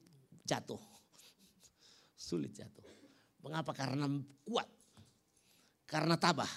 jatuh. 0.45 0.81
Sulit 2.15 2.53
jatuh. 2.55 2.85
Mengapa? 3.45 3.77
Karena 3.77 4.09
kuat. 4.49 4.69
Karena 5.85 6.17
tabah. 6.17 6.49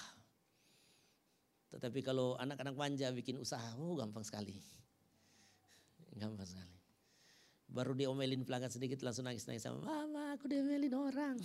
Tetapi 1.68 2.00
kalau 2.00 2.32
anak-anak 2.40 2.74
manja 2.76 3.12
bikin 3.12 3.36
usaha, 3.36 3.76
oh 3.76 3.92
gampang 3.96 4.24
sekali. 4.24 4.56
Gampang 6.20 6.48
sekali. 6.48 6.76
Baru 7.68 7.92
diomelin 7.92 8.48
pelanggan 8.48 8.72
sedikit 8.72 9.04
langsung 9.04 9.28
nangis-nangis 9.28 9.68
sama 9.68 9.84
mama 9.84 10.32
aku 10.32 10.48
diomelin 10.48 10.96
orang. 10.96 11.36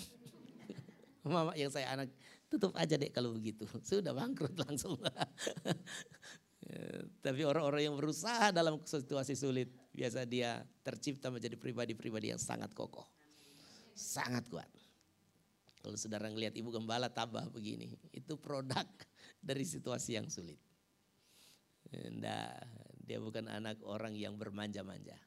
mama 1.27 1.51
yang 1.60 1.67
saya 1.67 1.91
anak 1.91 2.15
tutup 2.48 2.72
aja 2.79 2.95
deh 2.95 3.12
kalau 3.12 3.36
begitu. 3.36 3.67
Sudah 3.83 4.15
bangkrut 4.15 4.55
langsung. 4.55 4.95
Tapi 7.24 7.43
orang-orang 7.43 7.91
yang 7.91 7.96
berusaha 7.96 8.51
dalam 8.55 8.79
situasi 8.84 9.36
sulit, 9.36 9.72
biasa 9.91 10.24
dia 10.24 10.63
tercipta 10.84 11.27
menjadi 11.27 11.60
pribadi-pribadi 11.60 12.32
yang 12.32 12.39
sangat 12.39 12.72
kokoh. 12.72 13.08
Sangat 13.93 14.48
kuat. 14.48 14.67
Kalau 15.84 16.00
saudara 16.00 16.32
ngelihat 16.32 16.55
ibu 16.55 16.72
gembala 16.72 17.12
tabah 17.12 17.51
begini, 17.51 18.00
itu 18.15 18.39
produk 18.39 18.88
dari 19.48 19.67
situasi 19.67 20.15
yang 20.15 20.32
sulit. 20.32 20.60
Nah, 22.15 22.55
dia 23.03 23.20
bukan 23.20 23.51
anak 23.51 23.84
orang 23.84 24.15
yang 24.15 24.39
bermanja-manja. 24.39 25.20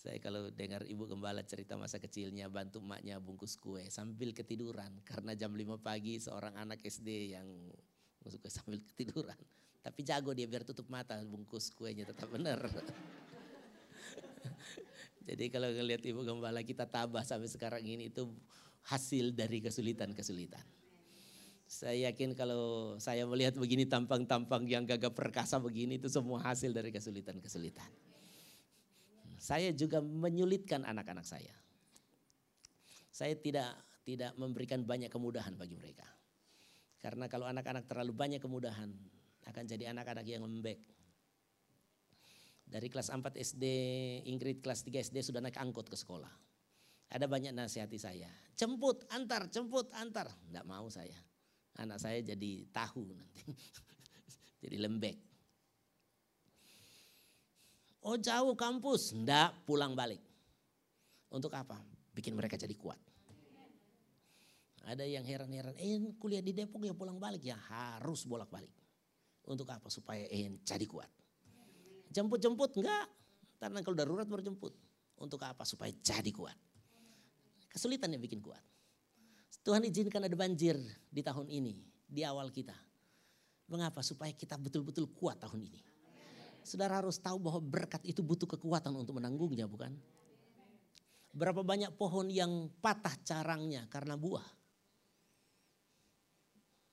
Saya 0.00 0.16
kalau 0.16 0.48
dengar 0.48 0.88
ibu 0.88 1.04
gembala 1.04 1.44
cerita 1.44 1.76
masa 1.76 2.00
kecilnya 2.00 2.48
bantu 2.48 2.80
emaknya 2.80 3.20
bungkus 3.20 3.60
kue 3.60 3.84
sambil 3.92 4.32
ketiduran. 4.32 4.96
Karena 5.04 5.36
jam 5.36 5.52
5 5.52 5.76
pagi 5.76 6.16
seorang 6.16 6.56
anak 6.56 6.80
SD 6.80 7.36
yang 7.36 7.44
suka 8.24 8.48
sambil 8.48 8.80
ketiduran. 8.80 9.36
Tapi 9.80 10.00
jago 10.04 10.36
dia 10.36 10.44
biar 10.44 10.60
tutup 10.64 10.88
mata 10.92 11.16
bungkus 11.24 11.72
kuenya 11.72 12.04
tetap 12.04 12.28
benar. 12.28 12.60
Jadi 15.28 15.46
kalau 15.48 15.68
ngelihat 15.72 16.04
ibu 16.04 16.20
gembala 16.24 16.60
kita 16.60 16.84
tabah 16.84 17.24
sampai 17.24 17.48
sekarang 17.48 17.84
ini 17.84 18.12
itu 18.12 18.28
hasil 18.88 19.32
dari 19.32 19.64
kesulitan-kesulitan. 19.64 20.64
Saya 21.70 22.10
yakin 22.10 22.34
kalau 22.34 22.98
saya 22.98 23.22
melihat 23.30 23.54
begini 23.54 23.86
tampang-tampang 23.86 24.66
yang 24.66 24.82
gagah 24.82 25.14
perkasa 25.14 25.62
begini 25.62 26.02
itu 26.02 26.10
semua 26.10 26.42
hasil 26.42 26.74
dari 26.74 26.90
kesulitan-kesulitan. 26.90 27.86
Saya 29.38 29.70
juga 29.70 30.02
menyulitkan 30.02 30.82
anak-anak 30.82 31.24
saya. 31.24 31.54
Saya 33.14 33.38
tidak 33.38 33.70
tidak 34.02 34.34
memberikan 34.34 34.82
banyak 34.82 35.08
kemudahan 35.08 35.54
bagi 35.54 35.78
mereka. 35.78 36.04
Karena 36.98 37.30
kalau 37.30 37.46
anak-anak 37.46 37.86
terlalu 37.86 38.12
banyak 38.12 38.42
kemudahan, 38.42 38.90
akan 39.50 39.64
jadi 39.66 39.90
anak-anak 39.90 40.24
yang 40.24 40.46
lembek. 40.46 40.78
Dari 42.70 42.86
kelas 42.86 43.10
4 43.10 43.34
SD, 43.34 43.64
Ingrid 44.30 44.62
kelas 44.62 44.86
3 44.86 45.10
SD 45.10 45.26
sudah 45.26 45.42
naik 45.42 45.58
angkot 45.58 45.90
ke 45.90 45.98
sekolah. 45.98 46.30
Ada 47.10 47.26
banyak 47.26 47.50
nasihati 47.50 47.98
saya. 47.98 48.30
Jemput, 48.54 49.02
antar, 49.10 49.50
jemput, 49.50 49.90
antar. 49.98 50.30
Tidak 50.30 50.62
mau 50.62 50.86
saya. 50.86 51.18
Anak 51.82 51.98
saya 51.98 52.22
jadi 52.22 52.70
tahu 52.70 53.10
nanti. 53.10 53.42
jadi 54.62 54.78
lembek. 54.86 55.18
Oh 58.06 58.14
jauh 58.14 58.54
kampus. 58.54 59.18
Tidak 59.18 59.66
pulang 59.66 59.98
balik. 59.98 60.22
Untuk 61.34 61.50
apa? 61.58 61.82
Bikin 62.14 62.38
mereka 62.38 62.54
jadi 62.54 62.78
kuat. 62.78 62.98
Ada 64.86 65.04
yang 65.04 65.22
heran-heran, 65.22 65.76
eh 65.76 66.00
kuliah 66.16 66.40
di 66.40 66.56
Depok 66.56 66.82
ya 66.86 66.94
pulang 66.94 67.18
balik. 67.18 67.42
Ya 67.42 67.58
harus 67.58 68.22
bolak-balik. 68.24 68.72
Untuk 69.46 69.68
apa? 69.72 69.88
Supaya 69.88 70.26
ingin 70.28 70.60
jadi 70.62 70.84
kuat. 70.84 71.08
Jemput-jemput 72.10 72.76
enggak. 72.80 73.06
Karena 73.60 73.84
kalau 73.84 73.96
darurat 73.96 74.26
baru 74.26 74.42
jemput. 74.44 74.74
Untuk 75.20 75.40
apa? 75.44 75.62
Supaya 75.68 75.92
jadi 76.00 76.30
kuat. 76.32 76.56
Kesulitan 77.70 78.10
yang 78.10 78.22
bikin 78.24 78.42
kuat. 78.42 78.60
Tuhan 79.60 79.84
izinkan 79.84 80.24
ada 80.24 80.34
banjir 80.34 80.80
di 81.06 81.20
tahun 81.22 81.46
ini. 81.52 81.76
Di 82.10 82.26
awal 82.26 82.50
kita. 82.50 82.74
Mengapa? 83.70 84.02
Supaya 84.02 84.34
kita 84.34 84.58
betul-betul 84.58 85.12
kuat 85.14 85.38
tahun 85.38 85.70
ini. 85.70 85.80
Saudara 86.60 87.00
harus 87.00 87.16
tahu 87.16 87.40
bahwa 87.40 87.60
berkat 87.62 88.04
itu 88.04 88.20
butuh 88.20 88.44
kekuatan 88.44 88.92
untuk 88.92 89.16
menanggungnya 89.16 89.64
bukan? 89.64 89.96
Berapa 91.30 91.62
banyak 91.62 91.94
pohon 91.94 92.26
yang 92.28 92.68
patah 92.82 93.14
carangnya 93.22 93.86
karena 93.86 94.18
buah. 94.18 94.59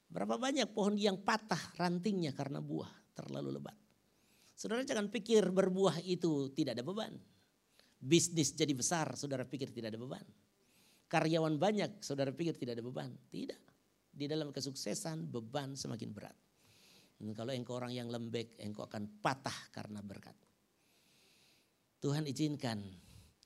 Berapa 0.08 0.40
banyak 0.40 0.72
pohon 0.72 0.96
yang 0.96 1.20
patah 1.20 1.60
rantingnya 1.76 2.32
karena 2.32 2.64
buah 2.64 2.90
terlalu 3.12 3.60
lebat. 3.60 3.76
Saudara 4.58 4.82
jangan 4.82 5.12
pikir 5.12 5.54
berbuah 5.54 6.02
itu 6.02 6.50
tidak 6.56 6.80
ada 6.80 6.86
beban. 6.88 7.14
Bisnis 7.98 8.54
jadi 8.56 8.74
besar, 8.74 9.14
saudara 9.14 9.46
pikir 9.46 9.70
tidak 9.70 9.94
ada 9.94 10.00
beban. 10.02 10.26
Karyawan 11.08 11.56
banyak, 11.62 12.02
saudara 12.02 12.34
pikir 12.34 12.58
tidak 12.58 12.80
ada 12.80 12.84
beban. 12.86 13.14
Tidak. 13.30 13.62
Di 14.18 14.26
dalam 14.26 14.50
kesuksesan 14.50 15.30
beban 15.30 15.78
semakin 15.78 16.10
berat. 16.10 16.38
Dan 17.18 17.34
kalau 17.34 17.54
engkau 17.54 17.78
orang 17.78 17.94
yang 17.94 18.10
lembek, 18.10 18.58
engkau 18.62 18.86
akan 18.86 19.22
patah 19.22 19.56
karena 19.74 20.02
berkat. 20.02 20.34
Tuhan 21.98 22.30
izinkan 22.30 22.78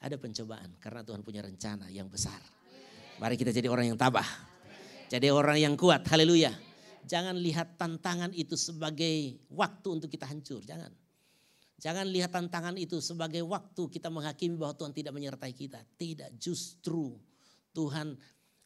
ada 0.03 0.15
pencobaan 0.19 0.75
karena 0.79 1.07
Tuhan 1.07 1.23
punya 1.23 1.39
rencana 1.39 1.87
yang 1.87 2.11
besar. 2.11 2.39
Mari 3.19 3.39
kita 3.39 3.55
jadi 3.55 3.71
orang 3.71 3.93
yang 3.93 3.99
tabah. 3.99 4.50
Jadi 5.11 5.27
orang 5.27 5.59
yang 5.59 5.75
kuat, 5.75 6.07
haleluya. 6.07 6.55
Jangan 7.03 7.35
lihat 7.35 7.75
tantangan 7.75 8.31
itu 8.31 8.55
sebagai 8.55 9.43
waktu 9.51 9.87
untuk 9.91 10.07
kita 10.07 10.23
hancur, 10.23 10.63
jangan. 10.63 10.87
Jangan 11.83 12.07
lihat 12.07 12.31
tantangan 12.31 12.79
itu 12.79 13.03
sebagai 13.03 13.43
waktu 13.43 13.91
kita 13.91 14.07
menghakimi 14.07 14.55
bahwa 14.55 14.71
Tuhan 14.79 14.95
tidak 14.95 15.11
menyertai 15.11 15.51
kita. 15.51 15.83
Tidak, 15.99 16.39
justru 16.39 17.19
Tuhan 17.75 18.15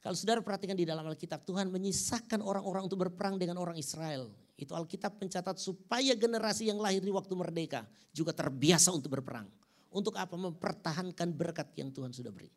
kalau 0.05 0.13
saudara 0.13 0.37
perhatikan 0.37 0.77
di 0.77 0.85
dalam 0.85 1.01
Alkitab, 1.01 1.49
Tuhan 1.49 1.73
menyisakan 1.73 2.45
orang-orang 2.45 2.85
untuk 2.85 3.09
berperang 3.09 3.41
dengan 3.41 3.57
orang 3.57 3.73
Israel. 3.73 4.29
Itu 4.53 4.77
Alkitab 4.77 5.17
mencatat 5.17 5.57
supaya 5.57 6.13
generasi 6.13 6.69
yang 6.69 6.77
lahir 6.77 7.01
di 7.01 7.09
waktu 7.09 7.33
merdeka 7.33 7.89
juga 8.13 8.29
terbiasa 8.29 8.93
untuk 8.93 9.17
berperang. 9.17 9.49
Untuk 9.89 10.13
apa? 10.21 10.37
Mempertahankan 10.37 11.33
berkat 11.33 11.73
yang 11.81 11.89
Tuhan 11.89 12.13
sudah 12.13 12.29
beri. 12.29 12.53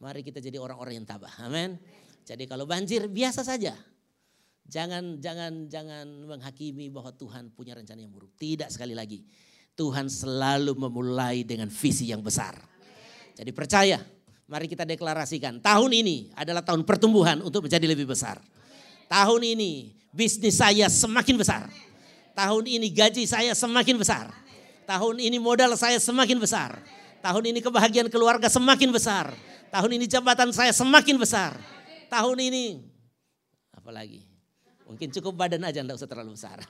Mari 0.00 0.24
kita 0.24 0.40
jadi 0.40 0.56
orang-orang 0.56 0.96
yang 0.96 1.04
tabah. 1.04 1.44
Amin. 1.44 1.76
Jadi 2.22 2.46
kalau 2.46 2.64
banjir 2.64 3.10
biasa 3.10 3.42
saja. 3.42 3.74
Jangan 4.62 5.18
jangan 5.18 5.66
jangan 5.68 6.06
menghakimi 6.24 6.88
bahwa 6.88 7.12
Tuhan 7.12 7.50
punya 7.52 7.74
rencana 7.74 7.98
yang 7.98 8.14
buruk. 8.14 8.32
Tidak 8.38 8.70
sekali 8.70 8.94
lagi. 8.94 9.26
Tuhan 9.74 10.06
selalu 10.06 10.78
memulai 10.78 11.42
dengan 11.42 11.66
visi 11.66 12.08
yang 12.08 12.22
besar. 12.22 12.54
Jadi 13.32 13.50
percaya, 13.50 13.98
mari 14.46 14.68
kita 14.70 14.86
deklarasikan 14.86 15.58
tahun 15.64 15.90
ini 15.92 16.30
adalah 16.36 16.62
tahun 16.62 16.86
pertumbuhan 16.86 17.40
untuk 17.42 17.66
menjadi 17.66 17.84
lebih 17.88 18.06
besar. 18.06 18.38
Tahun 19.08 19.40
ini 19.42 19.92
bisnis 20.14 20.60
saya 20.60 20.86
semakin 20.88 21.36
besar. 21.40 21.68
Tahun 22.32 22.64
ini 22.64 22.88
gaji 22.92 23.24
saya 23.28 23.52
semakin 23.52 23.96
besar. 23.98 24.32
Tahun 24.88 25.16
ini 25.20 25.36
modal 25.36 25.74
saya 25.76 25.98
semakin 26.00 26.38
besar. 26.40 26.80
Tahun 27.20 27.44
ini 27.44 27.60
kebahagiaan 27.60 28.08
keluarga 28.08 28.48
semakin 28.48 28.88
besar. 28.92 29.32
Tahun 29.72 29.90
ini 29.90 30.04
jabatan 30.04 30.52
saya 30.52 30.72
semakin 30.72 31.16
besar 31.16 31.56
tahun 32.12 32.38
ini. 32.52 32.84
Apalagi? 33.72 34.20
Mungkin 34.84 35.08
cukup 35.08 35.32
badan 35.32 35.64
aja 35.64 35.80
enggak 35.80 35.96
usah 35.96 36.10
terlalu 36.10 36.36
besar. 36.36 36.60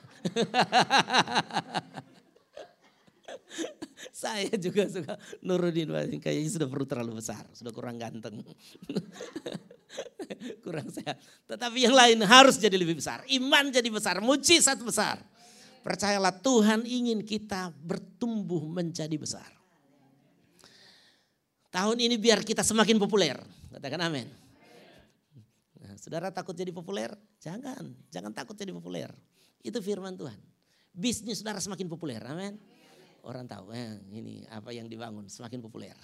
Saya 4.23 4.55
juga 4.55 4.87
suka 4.87 5.19
nurunin 5.43 5.91
kayaknya 6.23 6.47
sudah 6.47 6.67
perlu 6.71 6.87
terlalu 6.87 7.19
besar, 7.19 7.43
sudah 7.51 7.75
kurang 7.75 7.99
ganteng. 7.99 8.39
kurang 10.63 10.87
sehat. 10.87 11.19
Tetapi 11.43 11.77
yang 11.83 11.91
lain 11.91 12.23
harus 12.23 12.55
jadi 12.55 12.79
lebih 12.79 13.03
besar. 13.03 13.27
Iman 13.27 13.67
jadi 13.67 13.91
besar, 13.91 14.23
mujizat 14.23 14.79
besar. 14.79 15.19
Percayalah 15.83 16.39
Tuhan 16.39 16.87
ingin 16.87 17.19
kita 17.27 17.75
bertumbuh 17.83 18.63
menjadi 18.63 19.19
besar. 19.19 19.51
Tahun 21.67 21.97
ini 21.99 22.15
biar 22.15 22.39
kita 22.47 22.63
semakin 22.63 22.95
populer. 22.95 23.35
Katakan 23.73 24.07
amin. 24.07 24.42
Saudara 26.03 26.35
takut 26.35 26.51
jadi 26.51 26.75
populer? 26.75 27.15
Jangan, 27.39 27.95
jangan 28.11 28.35
takut 28.35 28.59
jadi 28.59 28.75
populer. 28.75 29.07
Itu 29.63 29.79
firman 29.79 30.19
Tuhan. 30.19 30.35
Bisnis 30.91 31.39
saudara 31.39 31.63
semakin 31.63 31.87
populer, 31.87 32.19
amin. 32.27 32.59
Orang 33.23 33.47
tahu, 33.47 33.71
eh, 33.71 34.03
ini 34.11 34.43
apa 34.51 34.75
yang 34.75 34.91
dibangun 34.91 35.31
semakin 35.31 35.63
populer. 35.63 35.95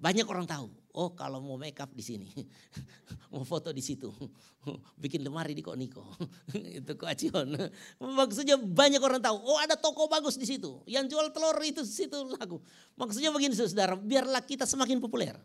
Banyak 0.00 0.24
orang 0.24 0.48
tahu, 0.48 0.72
oh 0.96 1.12
kalau 1.12 1.44
mau 1.44 1.60
make 1.60 1.76
up 1.84 1.92
di 1.92 2.00
sini, 2.00 2.32
mau 3.32 3.44
foto 3.44 3.76
di 3.76 3.84
situ, 3.84 4.08
bikin 5.04 5.20
lemari 5.20 5.52
di 5.52 5.60
kok 5.60 5.76
Niko, 5.76 6.16
itu 6.80 6.96
kok 6.96 7.04
Acion. 7.04 7.52
Maksudnya 8.00 8.56
banyak 8.56 9.04
orang 9.04 9.20
tahu, 9.20 9.36
oh 9.36 9.60
ada 9.60 9.76
toko 9.76 10.08
bagus 10.08 10.40
di 10.40 10.48
situ, 10.48 10.80
yang 10.88 11.04
jual 11.12 11.28
telur 11.28 11.60
itu 11.60 11.84
situ 11.84 12.24
laku. 12.40 12.56
Maksudnya 12.96 13.28
begini 13.36 13.52
saudara, 13.52 14.00
biarlah 14.00 14.40
kita 14.40 14.64
semakin 14.64 14.96
populer. 14.96 15.36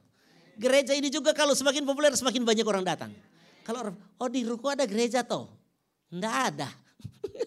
Gereja 0.56 0.96
ini 0.96 1.12
juga 1.12 1.36
kalau 1.36 1.52
semakin 1.52 1.84
populer 1.84 2.16
semakin 2.16 2.48
banyak 2.48 2.64
orang 2.64 2.88
datang. 2.88 3.12
Kalau 3.62 3.88
orang, 3.88 3.98
oh 4.18 4.30
di 4.30 4.42
ruko 4.42 4.74
ada 4.74 4.86
gereja 4.90 5.22
toh? 5.22 5.50
Enggak 6.12 6.36
ada. 6.54 6.70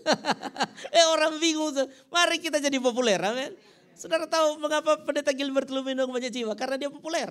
eh 0.97 1.07
orang 1.11 1.39
bingung 1.39 1.75
tuh. 1.75 1.87
Mari 2.11 2.39
kita 2.39 2.63
jadi 2.63 2.79
populer, 2.79 3.19
amin. 3.19 3.55
Saudara 3.95 4.27
tahu 4.27 4.59
mengapa 4.59 4.99
pendeta 5.07 5.31
Gilbert 5.31 5.71
Lumino 5.71 6.07
banyak 6.11 6.31
jiwa? 6.31 6.59
Karena 6.59 6.79
dia 6.79 6.91
populer. 6.91 7.31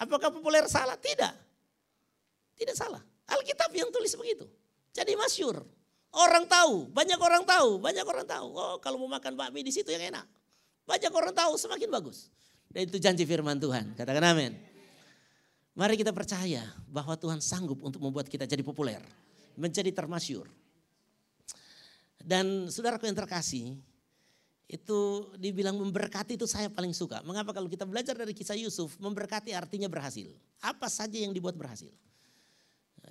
Apakah 0.00 0.32
populer 0.32 0.64
salah? 0.64 0.96
Tidak. 0.96 1.34
Tidak 2.56 2.76
salah. 2.76 3.00
Alkitab 3.28 3.68
yang 3.76 3.92
tulis 3.92 4.12
begitu. 4.16 4.48
Jadi 4.96 5.12
masyur. 5.16 5.60
Orang 6.10 6.50
tahu, 6.50 6.90
banyak 6.90 7.20
orang 7.22 7.46
tahu, 7.46 7.78
banyak 7.78 8.02
orang 8.02 8.26
tahu. 8.26 8.46
Oh 8.50 8.76
kalau 8.82 8.98
mau 8.98 9.06
makan 9.14 9.38
bakmi 9.38 9.62
di 9.62 9.70
situ 9.70 9.94
yang 9.94 10.10
enak. 10.10 10.26
Banyak 10.82 11.12
orang 11.14 11.30
tahu 11.30 11.54
semakin 11.54 11.86
bagus. 11.86 12.32
Dan 12.66 12.90
itu 12.90 12.98
janji 12.98 13.22
firman 13.22 13.62
Tuhan. 13.62 13.94
Katakan 13.94 14.34
amin. 14.34 14.69
Mari 15.80 15.96
kita 15.96 16.12
percaya 16.12 16.60
bahwa 16.92 17.16
Tuhan 17.16 17.40
sanggup 17.40 17.80
untuk 17.80 18.04
membuat 18.04 18.28
kita 18.28 18.44
jadi 18.44 18.60
populer. 18.60 19.00
Menjadi 19.56 19.88
termasyur. 19.88 20.44
Dan 22.20 22.68
saudaraku 22.68 23.08
yang 23.08 23.16
terkasih, 23.16 23.80
itu 24.68 25.00
dibilang 25.40 25.80
memberkati 25.80 26.36
itu 26.36 26.44
saya 26.44 26.68
paling 26.68 26.92
suka. 26.92 27.24
Mengapa 27.24 27.56
kalau 27.56 27.64
kita 27.64 27.88
belajar 27.88 28.12
dari 28.12 28.36
kisah 28.36 28.60
Yusuf, 28.60 29.00
memberkati 29.00 29.56
artinya 29.56 29.88
berhasil. 29.88 30.28
Apa 30.60 30.92
saja 30.92 31.16
yang 31.16 31.32
dibuat 31.32 31.56
berhasil. 31.56 31.88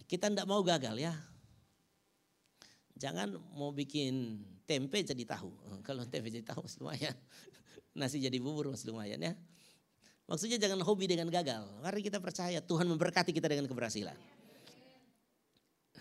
Kita 0.06 0.30
tidak 0.30 0.46
mau 0.46 0.62
gagal 0.62 0.94
ya. 1.02 1.18
Jangan 3.02 3.34
mau 3.58 3.74
bikin 3.74 4.46
tempe 4.70 5.02
jadi 5.02 5.26
tahu. 5.26 5.50
Kalau 5.82 6.06
tempe 6.06 6.30
jadi 6.30 6.46
tahu 6.46 6.62
lumayan. 6.86 7.18
Nasi 7.98 8.22
jadi 8.22 8.38
bubur 8.38 8.70
masih 8.70 8.94
lumayan 8.94 9.18
ya. 9.18 9.34
Maksudnya 10.29 10.62
jangan 10.62 10.86
hobi 10.86 11.09
dengan 11.09 11.25
gagal. 11.33 11.65
Mari 11.81 12.05
kita 12.05 12.21
percaya 12.21 12.62
Tuhan 12.62 12.86
memberkati 12.86 13.33
kita 13.33 13.50
dengan 13.50 13.65
keberhasilan. 13.65 14.13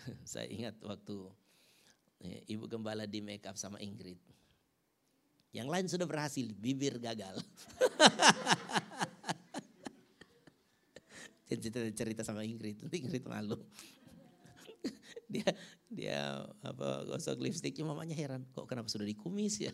Saya 0.29 0.45
ingat 0.45 0.77
waktu 0.85 1.17
Eh, 2.19 2.43
ibu 2.51 2.67
gembala 2.67 3.07
di 3.07 3.23
make 3.23 3.47
up 3.47 3.55
sama 3.55 3.79
Ingrid. 3.79 4.19
Yang 5.55 5.67
lain 5.71 5.87
sudah 5.87 6.03
berhasil, 6.03 6.51
bibir 6.51 6.99
gagal. 6.99 7.39
cerita, 11.47 11.79
cerita 11.95 12.27
sama 12.27 12.43
Ingrid, 12.43 12.83
nanti 12.83 12.99
Ingrid 12.99 13.23
malu. 13.23 13.55
dia 15.31 15.47
dia 15.87 16.43
apa 16.59 17.07
gosok 17.07 17.39
lipstiknya 17.39 17.87
mamanya 17.87 18.19
heran, 18.19 18.43
kok 18.51 18.67
kenapa 18.67 18.91
sudah 18.91 19.07
dikumis 19.07 19.63
ya? 19.63 19.71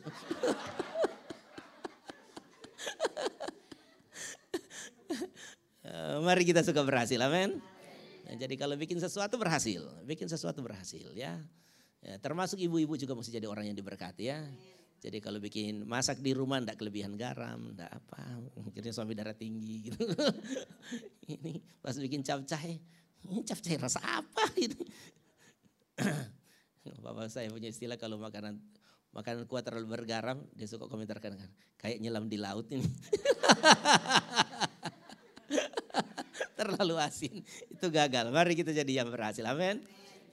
Eh, 5.86 6.15
mari 6.26 6.44
kita 6.44 6.66
suka 6.66 6.82
berhasil, 6.82 7.22
amin. 7.22 7.62
Nah, 8.26 8.34
jadi 8.34 8.58
kalau 8.58 8.74
bikin 8.74 8.98
sesuatu 8.98 9.38
berhasil, 9.38 9.86
bikin 10.04 10.26
sesuatu 10.26 10.66
berhasil 10.66 11.14
ya. 11.14 11.38
Ya, 12.06 12.22
termasuk 12.22 12.62
ibu-ibu 12.62 12.98
juga 12.98 13.18
mesti 13.18 13.34
jadi 13.34 13.50
orang 13.50 13.70
yang 13.70 13.78
diberkati 13.78 14.30
ya. 14.30 14.46
Jadi 15.02 15.22
kalau 15.22 15.38
bikin 15.38 15.86
masak 15.86 16.18
di 16.22 16.34
rumah 16.34 16.58
ndak 16.62 16.82
kelebihan 16.82 17.14
garam, 17.14 17.78
ndak 17.78 17.90
apa, 17.94 18.42
mungkin 18.58 18.82
suami 18.90 19.14
darah 19.14 19.38
tinggi 19.38 19.90
gitu. 19.90 20.02
ini 21.34 21.62
pas 21.82 21.94
bikin 21.94 22.26
capcay, 22.26 22.82
ini 23.30 23.42
capcay 23.46 23.78
rasa 23.78 24.02
apa 24.02 24.50
ini? 24.58 24.82
Bapak 27.06 27.30
saya 27.30 27.54
punya 27.54 27.70
istilah 27.70 27.98
kalau 28.02 28.18
makanan 28.18 28.58
makanan 29.14 29.46
kuat 29.46 29.66
terlalu 29.66 29.94
bergaram, 29.94 30.42
dia 30.58 30.66
suka 30.66 30.90
komentar 30.90 31.22
kan, 31.22 31.38
kayak 31.78 32.02
nyelam 32.02 32.26
di 32.26 32.38
laut 32.42 32.66
ini. 32.74 32.86
terlalu 36.76 37.00
asin, 37.00 37.40
itu 37.72 37.88
gagal. 37.88 38.28
Mari 38.36 38.60
kita 38.60 38.76
jadi 38.76 39.04
yang 39.04 39.08
berhasil, 39.08 39.48
amin. 39.48 39.80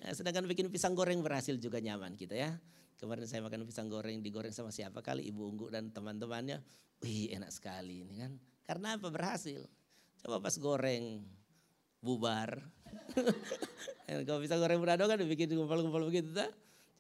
Ya, 0.03 0.11
sedangkan 0.11 0.51
bikin 0.51 0.67
pisang 0.67 0.99
goreng 0.99 1.23
berhasil 1.23 1.55
juga 1.63 1.79
nyaman 1.79 2.19
kita 2.19 2.35
ya. 2.35 2.59
Kemarin 2.99 3.27
saya 3.27 3.43
makan 3.43 3.67
pisang 3.67 3.87
goreng 3.87 4.19
digoreng 4.23 4.51
sama 4.55 4.75
siapa 4.75 5.03
kali 5.03 5.27
Ibu 5.31 5.43
Unggu 5.43 5.67
dan 5.71 5.95
teman-temannya. 5.95 6.63
Wih 7.03 7.35
enak 7.35 7.51
sekali 7.51 8.03
ini 8.03 8.19
kan. 8.19 8.33
Karena 8.63 8.99
apa 8.99 9.11
berhasil. 9.11 9.63
Coba 10.23 10.39
pas 10.39 10.55
goreng 10.59 11.23
bubar. 12.03 12.63
kalau 14.27 14.39
pisang 14.43 14.59
goreng 14.59 14.79
berado 14.83 15.07
kan 15.07 15.19
dibikin 15.19 15.51
gumpal-gumpal 15.55 16.03
begitu 16.07 16.31
tak? 16.35 16.51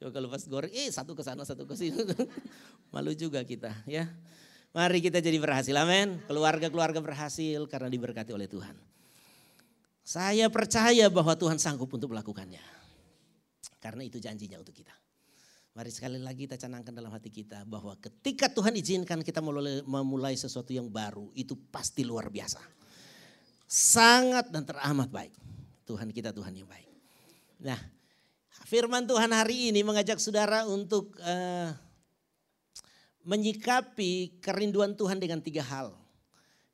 Coba 0.02 0.10
kalau 0.10 0.26
pas 0.30 0.42
goreng, 0.42 0.70
eh 0.74 0.90
satu 0.90 1.14
ke 1.14 1.22
sana 1.22 1.46
satu 1.46 1.70
ke 1.70 1.74
sini. 1.78 1.98
Malu 2.94 3.14
juga 3.14 3.46
kita 3.46 3.70
ya. 3.86 4.10
Mari 4.74 5.04
kita 5.04 5.22
jadi 5.22 5.38
berhasil, 5.38 5.74
amin. 5.78 6.18
Keluarga-keluarga 6.26 6.98
berhasil 6.98 7.62
karena 7.70 7.92
diberkati 7.92 8.34
oleh 8.34 8.50
Tuhan. 8.50 8.74
Saya 10.02 10.50
percaya 10.50 11.06
bahwa 11.06 11.38
Tuhan 11.38 11.62
sanggup 11.62 11.90
untuk 11.94 12.10
melakukannya. 12.10 12.62
Karena 13.78 14.02
itu 14.02 14.18
janjinya 14.18 14.58
untuk 14.58 14.74
kita. 14.74 14.94
Mari 15.72 15.88
sekali 15.88 16.20
lagi 16.20 16.44
kita 16.44 16.60
canangkan 16.60 16.92
dalam 16.92 17.08
hati 17.08 17.32
kita 17.32 17.64
bahwa 17.64 17.96
ketika 17.96 18.52
Tuhan 18.52 18.76
izinkan 18.76 19.24
kita 19.24 19.40
memulai 19.88 20.36
sesuatu 20.36 20.68
yang 20.68 20.92
baru 20.92 21.32
itu 21.32 21.56
pasti 21.72 22.04
luar 22.04 22.28
biasa. 22.28 22.60
Sangat 23.64 24.52
dan 24.52 24.68
teramat 24.68 25.08
baik. 25.08 25.32
Tuhan 25.88 26.12
kita 26.12 26.28
Tuhan 26.36 26.52
yang 26.52 26.68
baik. 26.68 26.90
Nah 27.64 27.80
firman 28.68 29.08
Tuhan 29.08 29.32
hari 29.32 29.72
ini 29.72 29.80
mengajak 29.80 30.20
saudara 30.20 30.68
untuk 30.68 31.16
uh, 31.24 31.72
menyikapi 33.24 34.44
kerinduan 34.44 34.92
Tuhan 34.92 35.16
dengan 35.16 35.40
tiga 35.40 35.64
hal. 35.64 35.96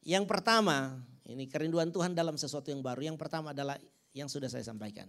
Yang 0.03 0.25
pertama, 0.27 1.07
ini 1.29 1.45
kerinduan 1.45 1.93
Tuhan 1.93 2.17
dalam 2.17 2.41
sesuatu 2.41 2.73
yang 2.73 2.81
baru. 2.81 3.13
Yang 3.13 3.21
pertama 3.21 3.53
adalah 3.53 3.77
yang 4.17 4.33
sudah 4.33 4.49
saya 4.49 4.65
sampaikan. 4.65 5.07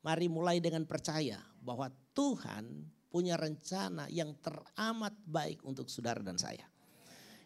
Mari 0.00 0.26
mulai 0.32 0.64
dengan 0.64 0.88
percaya 0.88 1.36
bahwa 1.60 1.92
Tuhan 2.16 2.88
punya 3.12 3.36
rencana 3.36 4.08
yang 4.08 4.32
teramat 4.40 5.12
baik 5.28 5.60
untuk 5.68 5.92
saudara 5.92 6.24
dan 6.24 6.40
saya. 6.40 6.64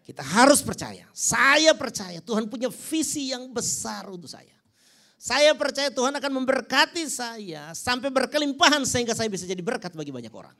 Kita 0.07 0.23
harus 0.23 0.63
percaya. 0.63 1.07
Saya 1.11 1.75
percaya 1.75 2.23
Tuhan 2.23 2.47
punya 2.47 2.71
visi 2.71 3.35
yang 3.35 3.51
besar 3.51 4.07
untuk 4.07 4.31
saya. 4.31 4.55
Saya 5.19 5.55
percaya 5.55 5.87
Tuhan 5.91 6.19
akan 6.19 6.33
memberkati 6.43 7.07
saya 7.07 7.71
sampai 7.75 8.11
berkelimpahan 8.11 8.83
sehingga 8.83 9.15
saya 9.15 9.31
bisa 9.31 9.47
jadi 9.47 9.63
berkat 9.63 9.95
bagi 9.95 10.11
banyak 10.11 10.35
orang. 10.35 10.55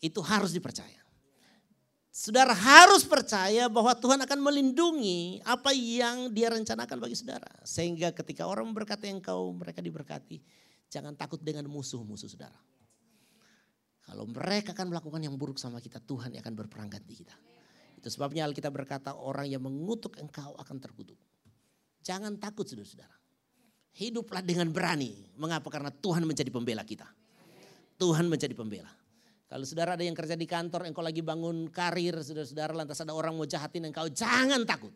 Itu 0.00 0.24
harus 0.24 0.56
dipercaya. 0.56 1.00
Saudara 2.20 2.52
harus 2.52 3.00
percaya 3.00 3.64
bahwa 3.72 3.96
Tuhan 3.96 4.20
akan 4.20 4.38
melindungi 4.44 5.40
apa 5.40 5.72
yang 5.72 6.28
dia 6.28 6.52
rencanakan 6.52 7.00
bagi 7.00 7.16
saudara. 7.16 7.48
Sehingga 7.64 8.12
ketika 8.12 8.44
orang 8.44 8.68
memberkati 8.68 9.08
engkau, 9.08 9.56
mereka 9.56 9.80
diberkati. 9.80 10.36
Jangan 10.92 11.16
takut 11.16 11.40
dengan 11.40 11.64
musuh-musuh 11.72 12.28
saudara. 12.28 12.60
Kalau 14.04 14.28
mereka 14.28 14.76
akan 14.76 14.92
melakukan 14.92 15.16
yang 15.24 15.32
buruk 15.40 15.56
sama 15.56 15.80
kita, 15.80 15.96
Tuhan 15.96 16.36
akan 16.36 16.52
berperang 16.52 16.92
ganti 16.92 17.24
kita. 17.24 17.32
Itu 17.96 18.12
sebabnya 18.12 18.44
Alkitab 18.44 18.76
berkata 18.76 19.16
orang 19.16 19.48
yang 19.48 19.64
mengutuk 19.64 20.20
engkau 20.20 20.52
akan 20.60 20.76
terkutuk. 20.76 21.16
Jangan 22.04 22.36
takut 22.36 22.68
saudara-saudara. 22.68 23.16
Hiduplah 23.96 24.44
dengan 24.44 24.68
berani. 24.68 25.24
Mengapa? 25.40 25.72
Karena 25.72 25.88
Tuhan 25.88 26.28
menjadi 26.28 26.52
pembela 26.52 26.84
kita. 26.84 27.08
Tuhan 27.96 28.28
menjadi 28.28 28.52
pembela. 28.52 28.99
Kalau 29.50 29.66
saudara 29.66 29.98
ada 29.98 30.06
yang 30.06 30.14
kerja 30.14 30.38
di 30.38 30.46
kantor, 30.46 30.86
engkau 30.86 31.02
lagi 31.02 31.26
bangun 31.26 31.74
karir, 31.74 32.22
saudara-saudara 32.22 32.70
lantas 32.70 33.02
ada 33.02 33.10
orang 33.10 33.34
mau 33.34 33.42
jahatin 33.42 33.90
engkau, 33.90 34.06
jangan 34.06 34.62
takut. 34.62 34.94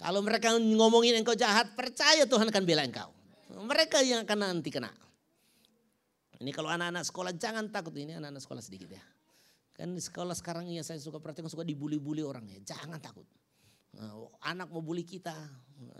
Kalau 0.00 0.24
mereka 0.24 0.56
ngomongin 0.56 1.20
engkau 1.20 1.36
jahat, 1.36 1.76
percaya 1.76 2.24
Tuhan 2.24 2.48
akan 2.48 2.64
bela 2.64 2.80
engkau. 2.80 3.12
Mereka 3.52 4.00
yang 4.08 4.24
akan 4.24 4.38
nanti 4.40 4.72
kena. 4.72 4.88
Ini 6.40 6.48
kalau 6.48 6.72
anak-anak 6.72 7.04
sekolah 7.04 7.36
jangan 7.36 7.68
takut, 7.68 7.92
ini 8.00 8.16
anak-anak 8.16 8.40
sekolah 8.40 8.64
sedikit 8.64 8.88
ya. 8.88 9.04
Kan 9.76 9.92
di 9.92 10.00
sekolah 10.00 10.32
sekarang 10.32 10.72
ya 10.72 10.80
saya 10.80 10.96
suka 10.96 11.20
perhatikan 11.20 11.52
suka 11.52 11.60
dibully-bully 11.60 12.24
orang 12.24 12.48
ya. 12.48 12.72
Jangan 12.72 12.96
takut. 13.04 13.28
Nah, 14.00 14.32
anak 14.48 14.72
mau 14.72 14.80
bully 14.80 15.04
kita, 15.04 15.36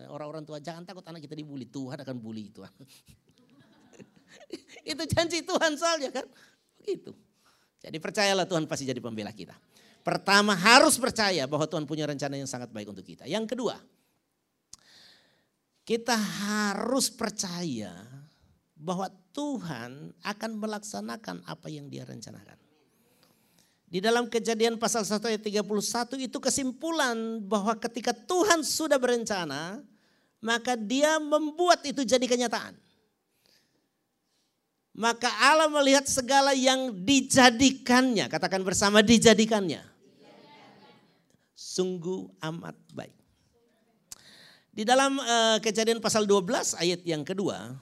orang-orang 0.09 0.49
tua 0.49 0.57
jangan 0.57 0.89
takut 0.89 1.05
anak 1.05 1.21
kita 1.21 1.37
dibully. 1.37 1.69
Tuhan 1.69 2.01
akan 2.01 2.17
bully 2.17 2.49
Tuhan. 2.49 2.73
itu 4.97 5.03
janji 5.13 5.45
Tuhan 5.45 5.77
soalnya 5.77 6.17
kan. 6.17 6.25
Begitu. 6.81 7.13
Jadi 7.83 7.99
percayalah 7.99 8.47
Tuhan 8.47 8.71
pasti 8.71 8.87
jadi 8.87 9.03
pembela 9.03 9.35
kita. 9.35 9.59
Pertama 10.03 10.55
harus 10.55 10.99
percaya 10.99 11.47
bahwa 11.51 11.67
Tuhan 11.67 11.87
punya 11.87 12.07
rencana 12.07 12.39
yang 12.39 12.47
sangat 12.47 12.71
baik 12.71 12.91
untuk 12.91 13.03
kita. 13.03 13.27
Yang 13.27 13.55
kedua, 13.55 13.79
kita 15.83 16.15
harus 16.15 17.11
percaya 17.11 17.91
bahwa 18.79 19.11
Tuhan 19.35 20.15
akan 20.23 20.51
melaksanakan 20.59 21.47
apa 21.47 21.67
yang 21.71 21.87
dia 21.87 22.07
rencanakan. 22.07 22.59
Di 23.93 24.01
dalam 24.01 24.25
kejadian 24.25 24.81
pasal 24.81 25.05
1 25.05 25.21
ayat 25.29 25.43
31 25.45 26.17
itu 26.17 26.39
kesimpulan 26.41 27.45
bahwa 27.45 27.77
ketika 27.77 28.17
Tuhan 28.17 28.65
sudah 28.65 28.97
berencana, 28.97 29.85
maka 30.41 30.75
dia 30.75 31.21
membuat 31.21 31.85
itu 31.85 32.01
jadi 32.03 32.25
kenyataan. 32.25 32.73
Maka 34.93 35.33
Allah 35.41 35.73
melihat 35.73 36.05
segala 36.05 36.53
yang 36.53 36.93
dijadikannya, 36.93 38.29
katakan 38.29 38.61
bersama 38.61 39.01
dijadikannya. 39.01 39.81
Sungguh 41.57 42.29
amat 42.45 42.77
baik. 42.93 43.17
Di 44.73 44.85
dalam 44.85 45.17
uh, 45.17 45.57
kejadian 45.65 46.01
pasal 46.01 46.29
12 46.29 46.77
ayat 46.77 47.01
yang 47.09 47.25
kedua, 47.25 47.77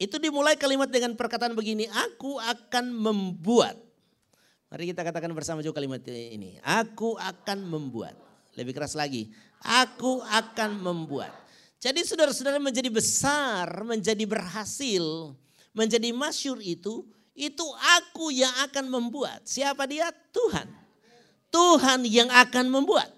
itu 0.00 0.16
dimulai 0.16 0.56
kalimat 0.56 0.88
dengan 0.88 1.12
perkataan 1.16 1.52
begini, 1.52 1.84
aku 1.88 2.40
akan 2.40 2.92
membuat. 2.92 3.76
Mari 4.72 4.90
kita 4.92 5.04
katakan 5.04 5.32
bersama 5.36 5.60
juga 5.60 5.80
kalimat 5.80 6.00
ini, 6.08 6.56
aku 6.64 7.16
akan 7.20 7.60
membuat. 7.64 8.16
Lebih 8.56 8.72
keras 8.72 8.96
lagi, 8.96 9.32
aku 9.60 10.24
akan 10.24 10.80
membuat. 10.80 11.32
Jadi 11.76 12.00
saudara-saudara 12.04 12.56
menjadi 12.56 12.88
besar, 12.88 13.68
menjadi 13.84 14.24
berhasil, 14.24 15.36
menjadi 15.74 16.14
masyur 16.14 16.62
itu, 16.62 17.02
itu 17.34 17.66
aku 17.98 18.30
yang 18.30 18.54
akan 18.70 18.86
membuat. 18.86 19.42
Siapa 19.42 19.84
dia? 19.90 20.08
Tuhan. 20.30 20.70
Tuhan 21.50 22.06
yang 22.06 22.30
akan 22.30 22.70
membuat. 22.70 23.10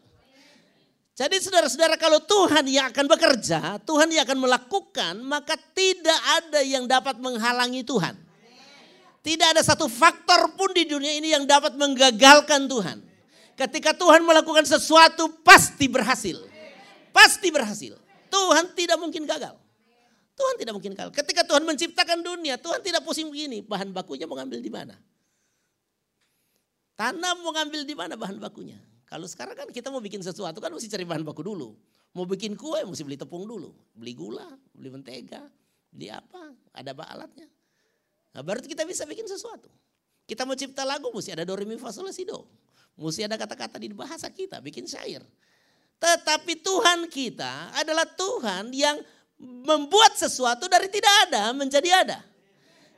Jadi 1.17 1.41
saudara-saudara 1.41 1.97
kalau 1.97 2.21
Tuhan 2.21 2.69
yang 2.69 2.93
akan 2.93 3.09
bekerja, 3.09 3.81
Tuhan 3.89 4.13
yang 4.13 4.29
akan 4.29 4.37
melakukan, 4.37 5.15
maka 5.25 5.57
tidak 5.73 6.21
ada 6.37 6.61
yang 6.61 6.85
dapat 6.85 7.17
menghalangi 7.17 7.81
Tuhan. 7.81 8.13
Tidak 9.25 9.57
ada 9.57 9.65
satu 9.65 9.89
faktor 9.89 10.53
pun 10.61 10.77
di 10.77 10.85
dunia 10.85 11.17
ini 11.17 11.33
yang 11.33 11.49
dapat 11.49 11.73
menggagalkan 11.73 12.69
Tuhan. 12.69 13.01
Ketika 13.57 13.97
Tuhan 13.97 14.21
melakukan 14.29 14.69
sesuatu 14.69 15.33
pasti 15.41 15.89
berhasil. 15.89 16.37
Pasti 17.17 17.49
berhasil. 17.49 17.97
Tuhan 18.29 18.77
tidak 18.77 19.01
mungkin 19.01 19.25
gagal. 19.25 19.57
Tuhan 20.37 20.55
tidak 20.61 20.73
mungkin 20.77 20.93
gagal. 20.93 21.17
Ketika 21.17 21.43
Tuhan 21.49 21.65
menciptakan 21.65 22.21
dunia, 22.21 22.61
Tuhan 22.61 22.85
tidak 22.85 23.01
pusing 23.03 23.33
begini. 23.33 23.65
Bahan 23.65 23.89
bakunya 23.91 24.29
mau 24.29 24.37
ngambil 24.37 24.61
di 24.61 24.69
mana? 24.69 24.95
Tanam 26.97 27.41
mau 27.41 27.53
ngambil 27.57 27.89
di 27.89 27.95
mana 27.97 28.15
bahan 28.21 28.37
bakunya? 28.37 28.77
Kalau 29.09 29.25
sekarang 29.25 29.57
kan 29.57 29.69
kita 29.73 29.89
mau 29.89 30.01
bikin 30.01 30.21
sesuatu 30.21 30.61
kan 30.61 30.69
mesti 30.69 30.93
cari 30.93 31.09
bahan 31.09 31.25
baku 31.25 31.41
dulu. 31.41 31.73
Mau 32.13 32.25
bikin 32.29 32.57
kue 32.57 32.85
mesti 32.85 33.05
beli 33.05 33.17
tepung 33.17 33.49
dulu. 33.49 33.73
Beli 33.97 34.13
gula, 34.13 34.49
beli 34.73 34.89
mentega, 34.93 35.41
beli 35.93 36.13
apa, 36.13 36.53
ada 36.73 36.93
alatnya. 36.93 37.49
Nah 38.37 38.41
baru 38.45 38.61
kita 38.61 38.85
bisa 38.85 39.09
bikin 39.09 39.25
sesuatu. 39.25 39.69
Kita 40.29 40.45
mau 40.45 40.59
cipta 40.59 40.85
lagu 40.85 41.09
mesti 41.13 41.33
ada 41.33 41.49
do, 41.49 41.57
re. 41.57 41.65
Mesti 41.65 43.21
ada 43.29 43.37
kata-kata 43.37 43.77
di 43.77 43.93
bahasa 43.93 44.29
kita, 44.33 44.61
bikin 44.65 44.89
syair. 44.89 45.21
Tetapi 45.97 46.61
Tuhan 46.61 47.09
kita 47.09 47.73
adalah 47.77 48.05
Tuhan 48.05 48.73
yang 48.73 49.01
membuat 49.41 50.17
sesuatu 50.17 50.67
dari 50.67 50.89
tidak 50.89 51.13
ada 51.29 51.53
menjadi 51.53 51.91
ada. 52.05 52.19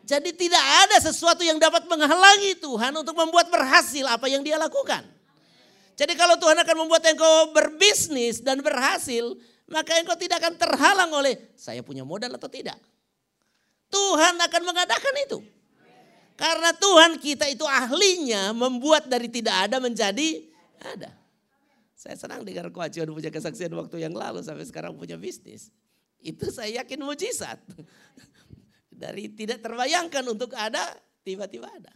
Jadi 0.09 0.33
tidak 0.33 0.65
ada 0.89 0.97
sesuatu 1.05 1.45
yang 1.45 1.61
dapat 1.61 1.85
menghalangi 1.85 2.57
Tuhan 2.57 2.97
untuk 2.97 3.13
membuat 3.13 3.53
berhasil 3.53 4.09
apa 4.09 4.25
yang 4.25 4.41
dia 4.41 4.57
lakukan. 4.57 5.05
Jadi 5.99 6.15
kalau 6.15 6.39
Tuhan 6.41 6.57
akan 6.57 6.77
membuat 6.87 7.05
engkau 7.11 7.53
berbisnis 7.53 8.41
dan 8.41 8.63
berhasil, 8.65 9.37
maka 9.69 9.99
engkau 10.01 10.17
tidak 10.17 10.41
akan 10.41 10.55
terhalang 10.57 11.11
oleh 11.13 11.37
saya 11.59 11.85
punya 11.85 12.07
modal 12.09 12.33
atau 12.41 12.49
tidak. 12.49 12.79
Tuhan 13.93 14.39
akan 14.41 14.63
mengadakan 14.65 15.15
itu. 15.29 15.39
Karena 16.39 16.71
Tuhan 16.71 17.19
kita 17.19 17.51
itu 17.51 17.67
ahlinya 17.67 18.55
membuat 18.55 19.11
dari 19.11 19.27
tidak 19.27 19.69
ada 19.69 19.83
menjadi 19.83 20.47
ada. 20.79 21.11
Saya 21.99 22.15
senang 22.15 22.47
dengar 22.47 22.71
kewajiban 22.71 23.11
punya 23.11 23.27
kesaksian 23.27 23.75
waktu 23.75 24.07
yang 24.07 24.15
lalu 24.15 24.39
sampai 24.39 24.63
sekarang 24.63 24.95
punya 24.95 25.19
bisnis. 25.19 25.75
Itu 26.19 26.51
saya 26.51 26.83
yakin 26.83 27.03
mujizat. 27.03 27.59
Dari 29.03 29.31
tidak 29.31 29.63
terbayangkan 29.63 30.25
untuk 30.27 30.53
ada, 30.59 30.99
tiba-tiba 31.23 31.71
ada. 31.71 31.95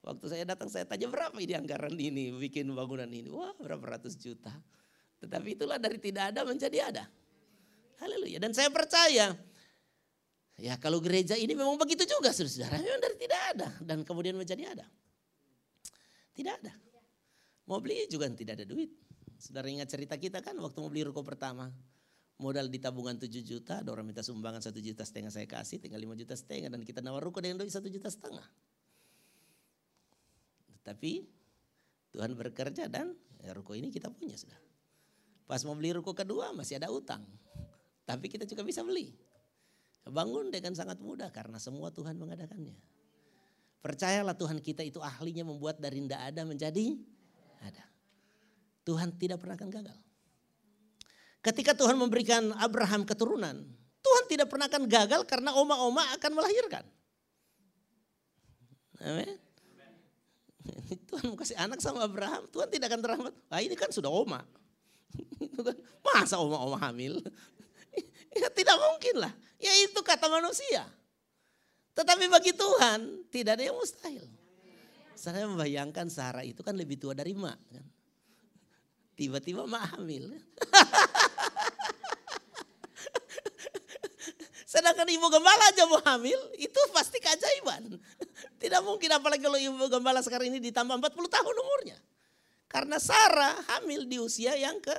Waktu 0.00 0.32
saya 0.32 0.44
datang 0.48 0.72
saya 0.72 0.88
tanya 0.88 1.12
berapa 1.12 1.36
ini 1.36 1.54
anggaran 1.54 1.92
ini 1.92 2.32
bikin 2.34 2.72
bangunan 2.72 3.06
ini. 3.06 3.28
Wah 3.28 3.52
berapa 3.60 4.00
ratus 4.00 4.16
juta. 4.16 4.50
Tetapi 5.20 5.60
itulah 5.60 5.76
dari 5.76 6.00
tidak 6.00 6.32
ada 6.32 6.40
menjadi 6.48 6.88
ada. 6.88 7.04
Haleluya. 8.00 8.40
Dan 8.40 8.56
saya 8.56 8.72
percaya. 8.72 9.36
Ya 10.56 10.74
kalau 10.80 11.04
gereja 11.04 11.36
ini 11.36 11.52
memang 11.52 11.76
begitu 11.76 12.08
juga 12.08 12.32
saudara. 12.32 12.80
Memang 12.80 13.00
dari 13.00 13.16
tidak 13.20 13.40
ada. 13.52 13.68
Dan 13.84 14.00
kemudian 14.00 14.40
menjadi 14.40 14.72
ada. 14.72 14.86
Tidak 16.32 16.54
ada. 16.64 16.72
Mau 17.68 17.78
beli 17.84 18.08
juga 18.08 18.24
tidak 18.32 18.56
ada 18.56 18.64
duit. 18.64 18.88
Saudara 19.36 19.68
ingat 19.68 19.92
cerita 19.92 20.16
kita 20.16 20.40
kan 20.40 20.56
waktu 20.56 20.80
mau 20.80 20.88
beli 20.88 21.04
ruko 21.04 21.20
pertama. 21.20 21.68
Modal 22.40 22.72
di 22.72 22.80
tabungan 22.80 23.20
7 23.20 23.28
juta, 23.44 23.84
ada 23.84 23.92
orang 23.92 24.08
minta 24.08 24.24
sumbangan 24.24 24.64
1 24.64 24.72
juta 24.80 25.04
setengah 25.04 25.28
saya 25.28 25.44
kasih, 25.44 25.76
tinggal 25.76 26.00
5 26.00 26.16
juta 26.24 26.32
setengah. 26.32 26.72
Dan 26.72 26.80
kita 26.88 27.04
nawar 27.04 27.20
ruko 27.20 27.44
dengan 27.44 27.60
duit 27.60 27.68
1 27.68 27.84
juta 27.92 28.08
setengah. 28.08 28.48
Tapi 30.80 31.28
Tuhan 32.16 32.32
bekerja 32.32 32.88
dan 32.88 33.12
ya, 33.44 33.52
ruko 33.52 33.76
ini 33.76 33.92
kita 33.92 34.08
punya 34.08 34.40
sudah. 34.40 34.56
Pas 35.44 35.60
mau 35.68 35.76
beli 35.76 35.92
ruko 35.92 36.16
kedua 36.16 36.56
masih 36.56 36.80
ada 36.80 36.88
utang. 36.88 37.20
Tapi 38.08 38.26
kita 38.32 38.48
juga 38.48 38.64
bisa 38.64 38.80
beli. 38.80 39.12
Bangun 40.08 40.48
dengan 40.48 40.72
sangat 40.72 40.96
mudah 40.98 41.28
karena 41.30 41.60
semua 41.60 41.92
Tuhan 41.92 42.16
mengadakannya. 42.16 42.74
Percayalah 43.84 44.32
Tuhan 44.32 44.64
kita 44.64 44.80
itu 44.80 44.98
ahlinya 45.04 45.44
membuat 45.44 45.76
dari 45.76 46.00
tidak 46.00 46.20
ada 46.24 46.42
menjadi 46.48 46.96
ada. 47.60 47.84
Tuhan 48.88 49.12
tidak 49.20 49.44
pernah 49.44 49.60
akan 49.60 49.70
gagal. 49.70 49.98
Ketika 51.40 51.72
Tuhan 51.72 51.96
memberikan 51.96 52.52
Abraham 52.60 53.08
keturunan, 53.08 53.64
Tuhan 54.00 54.24
tidak 54.28 54.52
pernah 54.52 54.68
akan 54.68 54.84
gagal 54.84 55.24
karena 55.24 55.56
oma-oma 55.56 56.04
akan 56.16 56.30
melahirkan. 56.36 56.84
Amin. 59.00 59.40
Tuhan 61.08 61.32
mau 61.32 61.36
kasih 61.40 61.56
anak 61.56 61.80
sama 61.80 62.04
Abraham, 62.04 62.44
Tuhan 62.52 62.68
tidak 62.68 62.92
akan 62.92 63.00
terlambat. 63.00 63.34
Ah 63.48 63.64
ini 63.64 63.72
kan 63.72 63.88
sudah 63.88 64.12
oma. 64.12 64.44
Kan, 65.60 65.76
masa 66.00 66.38
oma-oma 66.38 66.78
hamil? 66.80 67.20
Ya 68.30 68.46
tidak 68.46 68.78
mungkin 68.78 69.26
lah. 69.26 69.34
Ya 69.58 69.74
itu 69.82 69.98
kata 70.06 70.30
manusia. 70.30 70.86
Tetapi 71.98 72.30
bagi 72.30 72.54
Tuhan 72.54 73.26
tidak 73.26 73.58
ada 73.58 73.64
yang 73.66 73.74
mustahil. 73.74 74.22
Saya 75.18 75.50
membayangkan 75.50 76.06
Sarah 76.06 76.46
itu 76.46 76.62
kan 76.62 76.78
lebih 76.78 76.94
tua 76.94 77.10
dari 77.10 77.34
mak. 77.34 77.58
Kan? 77.74 77.82
Tiba-tiba 79.20 79.68
mak 79.68 80.00
hamil. 80.00 80.32
Sedangkan 84.72 85.04
ibu 85.12 85.28
gembala 85.28 85.60
aja 85.68 85.84
mau 85.84 86.00
hamil, 86.08 86.40
itu 86.56 86.80
pasti 86.96 87.20
keajaiban. 87.20 88.00
Tidak 88.56 88.80
mungkin 88.80 89.12
apalagi 89.12 89.44
kalau 89.44 89.60
ibu 89.60 89.76
gembala 89.92 90.24
sekarang 90.24 90.48
ini 90.48 90.56
ditambah 90.72 90.96
40 90.96 91.36
tahun 91.36 91.52
umurnya. 91.52 92.00
Karena 92.64 92.96
Sarah 92.96 93.60
hamil 93.76 94.08
di 94.08 94.16
usia 94.16 94.56
yang 94.56 94.80
ke 94.80 94.96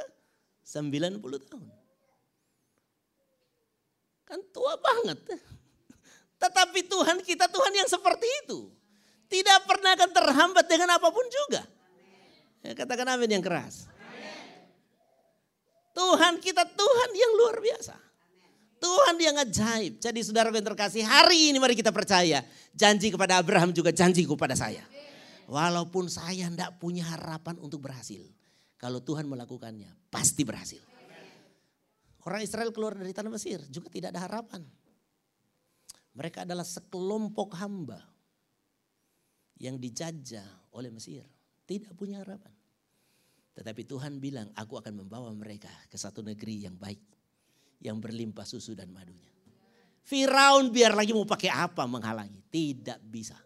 90 0.70 1.18
tahun. 1.50 1.66
Kan 4.30 4.38
tua 4.54 4.78
banget. 4.78 5.18
Tetapi 6.38 6.80
Tuhan 6.86 7.26
kita 7.26 7.50
Tuhan 7.50 7.74
yang 7.74 7.90
seperti 7.90 8.30
itu. 8.46 8.70
Tidak 9.34 9.66
pernah 9.66 9.98
akan 9.98 10.14
terhambat 10.14 10.70
dengan 10.70 10.94
apa 10.94 11.10
pun 11.10 11.26
juga. 11.26 11.66
Ya, 12.62 12.78
katakan 12.78 13.18
amin 13.18 13.42
yang 13.42 13.42
keras. 13.42 13.90
Tuhan 15.92 16.40
kita 16.40 16.64
Tuhan 16.64 17.10
yang 17.16 17.32
luar 17.36 17.58
biasa. 17.60 17.96
Tuhan 18.82 19.16
yang 19.22 19.38
ajaib. 19.38 20.02
Jadi 20.02 20.20
saudara 20.26 20.50
yang 20.50 20.66
terkasih 20.66 21.06
hari 21.06 21.54
ini 21.54 21.62
mari 21.62 21.78
kita 21.78 21.94
percaya. 21.94 22.42
Janji 22.74 23.14
kepada 23.14 23.38
Abraham 23.38 23.70
juga 23.70 23.94
janji 23.94 24.26
kepada 24.26 24.58
saya. 24.58 24.82
Walaupun 25.46 26.10
saya 26.10 26.50
tidak 26.50 26.82
punya 26.82 27.06
harapan 27.06 27.62
untuk 27.62 27.86
berhasil. 27.86 28.26
Kalau 28.82 28.98
Tuhan 29.06 29.30
melakukannya 29.30 29.94
pasti 30.10 30.42
berhasil. 30.42 30.82
Orang 32.26 32.42
Israel 32.42 32.74
keluar 32.74 32.98
dari 32.98 33.14
tanah 33.14 33.30
Mesir 33.30 33.62
juga 33.70 33.90
tidak 33.94 34.18
ada 34.18 34.26
harapan. 34.26 34.66
Mereka 36.18 36.44
adalah 36.44 36.66
sekelompok 36.66 37.54
hamba 37.62 38.02
yang 39.62 39.78
dijajah 39.78 40.46
oleh 40.74 40.90
Mesir. 40.90 41.22
Tidak 41.70 41.94
punya 41.94 42.26
harapan. 42.26 42.52
Tetapi 43.52 43.84
Tuhan 43.84 44.18
bilang, 44.18 44.48
aku 44.56 44.80
akan 44.80 45.04
membawa 45.04 45.28
mereka 45.36 45.72
ke 45.92 46.00
satu 46.00 46.24
negeri 46.24 46.66
yang 46.66 46.76
baik. 46.80 47.02
Yang 47.82 47.98
berlimpah 47.98 48.46
susu 48.46 48.78
dan 48.78 48.94
madunya. 48.94 49.28
Firaun 50.02 50.74
biar 50.74 50.98
lagi 50.98 51.12
mau 51.14 51.28
pakai 51.28 51.50
apa 51.50 51.86
menghalangi. 51.86 52.42
Tidak 52.50 53.00
bisa. 53.06 53.38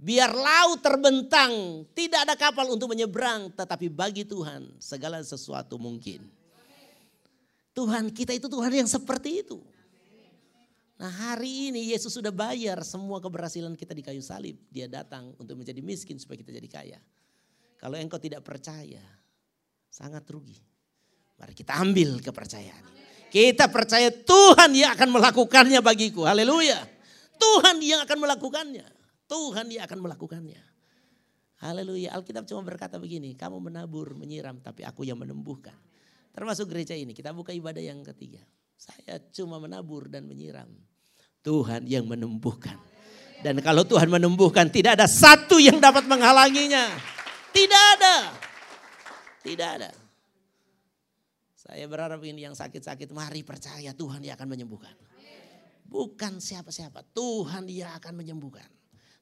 Biar 0.00 0.32
laut 0.32 0.80
terbentang, 0.80 1.84
tidak 1.92 2.24
ada 2.24 2.34
kapal 2.34 2.72
untuk 2.72 2.88
menyeberang. 2.92 3.52
Tetapi 3.52 3.92
bagi 3.92 4.24
Tuhan 4.24 4.80
segala 4.80 5.20
sesuatu 5.20 5.76
mungkin. 5.76 6.24
Tuhan 7.76 8.10
kita 8.10 8.34
itu 8.34 8.48
Tuhan 8.50 8.72
yang 8.74 8.88
seperti 8.90 9.44
itu. 9.46 9.60
Nah 11.00 11.08
hari 11.08 11.72
ini 11.72 11.96
Yesus 11.96 12.12
sudah 12.12 12.28
bayar 12.28 12.84
semua 12.84 13.24
keberhasilan 13.24 13.72
kita 13.72 13.96
di 13.96 14.04
kayu 14.04 14.20
salib. 14.20 14.60
Dia 14.68 14.84
datang 14.84 15.32
untuk 15.40 15.56
menjadi 15.56 15.80
miskin 15.80 16.20
supaya 16.20 16.36
kita 16.36 16.52
jadi 16.52 16.68
kaya. 16.68 17.00
Kalau 17.80 17.96
engkau 17.96 18.20
tidak 18.20 18.44
percaya, 18.44 19.00
sangat 20.00 20.24
rugi. 20.32 20.56
Mari 21.36 21.52
kita 21.52 21.76
ambil 21.76 22.24
kepercayaan. 22.24 22.88
Kita 23.28 23.68
percaya 23.68 24.08
Tuhan 24.08 24.72
yang 24.72 24.96
akan 24.96 25.08
melakukannya 25.12 25.80
bagiku. 25.84 26.24
Haleluya. 26.24 26.80
Tuhan 27.36 27.78
yang 27.84 28.00
akan 28.08 28.18
melakukannya. 28.18 28.84
Tuhan 29.28 29.66
yang 29.70 29.84
akan 29.86 30.00
melakukannya. 30.02 30.60
Haleluya. 31.60 32.16
Alkitab 32.16 32.48
cuma 32.48 32.64
berkata 32.64 32.96
begini, 32.96 33.36
kamu 33.36 33.70
menabur, 33.70 34.16
menyiram, 34.16 34.58
tapi 34.64 34.82
aku 34.82 35.04
yang 35.04 35.20
menumbuhkan. 35.20 35.76
Termasuk 36.32 36.72
gereja 36.72 36.96
ini, 36.96 37.12
kita 37.12 37.30
buka 37.36 37.52
ibadah 37.52 37.80
yang 37.84 38.00
ketiga. 38.02 38.40
Saya 38.80 39.20
cuma 39.30 39.60
menabur 39.60 40.08
dan 40.08 40.24
menyiram. 40.24 40.68
Tuhan 41.44 41.84
yang 41.86 42.08
menumbuhkan. 42.08 42.80
Dan 43.40 43.60
kalau 43.64 43.84
Tuhan 43.84 44.08
menumbuhkan, 44.08 44.68
tidak 44.72 45.00
ada 45.00 45.06
satu 45.08 45.60
yang 45.60 45.78
dapat 45.80 46.04
menghalanginya. 46.08 46.88
Tidak 47.52 47.84
ada. 47.96 48.49
Tidak 49.40 49.68
ada. 49.80 49.90
Saya 51.60 51.84
berharap 51.84 52.24
ini 52.24 52.48
yang 52.48 52.56
sakit-sakit, 52.56 53.12
mari 53.12 53.44
percaya 53.44 53.92
Tuhan 53.92 54.24
yang 54.24 54.34
akan 54.36 54.48
menyembuhkan. 54.48 54.96
Bukan 55.84 56.40
siapa-siapa, 56.40 57.04
Tuhan 57.12 57.68
yang 57.68 57.92
akan 57.98 58.14
menyembuhkan. 58.16 58.64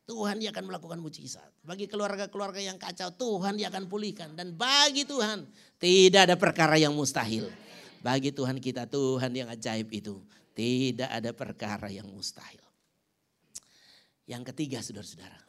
Tuhan 0.08 0.40
yang 0.40 0.56
akan 0.56 0.72
melakukan 0.72 0.98
mujizat. 1.02 1.50
Bagi 1.60 1.84
keluarga-keluarga 1.84 2.62
yang 2.62 2.80
kacau, 2.80 3.12
Tuhan 3.12 3.60
yang 3.60 3.68
akan 3.68 3.90
pulihkan. 3.92 4.32
Dan 4.32 4.56
bagi 4.56 5.04
Tuhan, 5.04 5.44
tidak 5.76 6.30
ada 6.30 6.36
perkara 6.36 6.80
yang 6.80 6.96
mustahil. 6.96 7.52
Bagi 8.00 8.32
Tuhan 8.32 8.62
kita, 8.62 8.88
Tuhan 8.88 9.34
yang 9.34 9.48
ajaib 9.52 9.90
itu. 9.92 10.22
Tidak 10.56 11.10
ada 11.10 11.34
perkara 11.34 11.92
yang 11.92 12.08
mustahil. 12.08 12.62
Yang 14.24 14.54
ketiga, 14.54 14.78
saudara-saudara. 14.80 15.47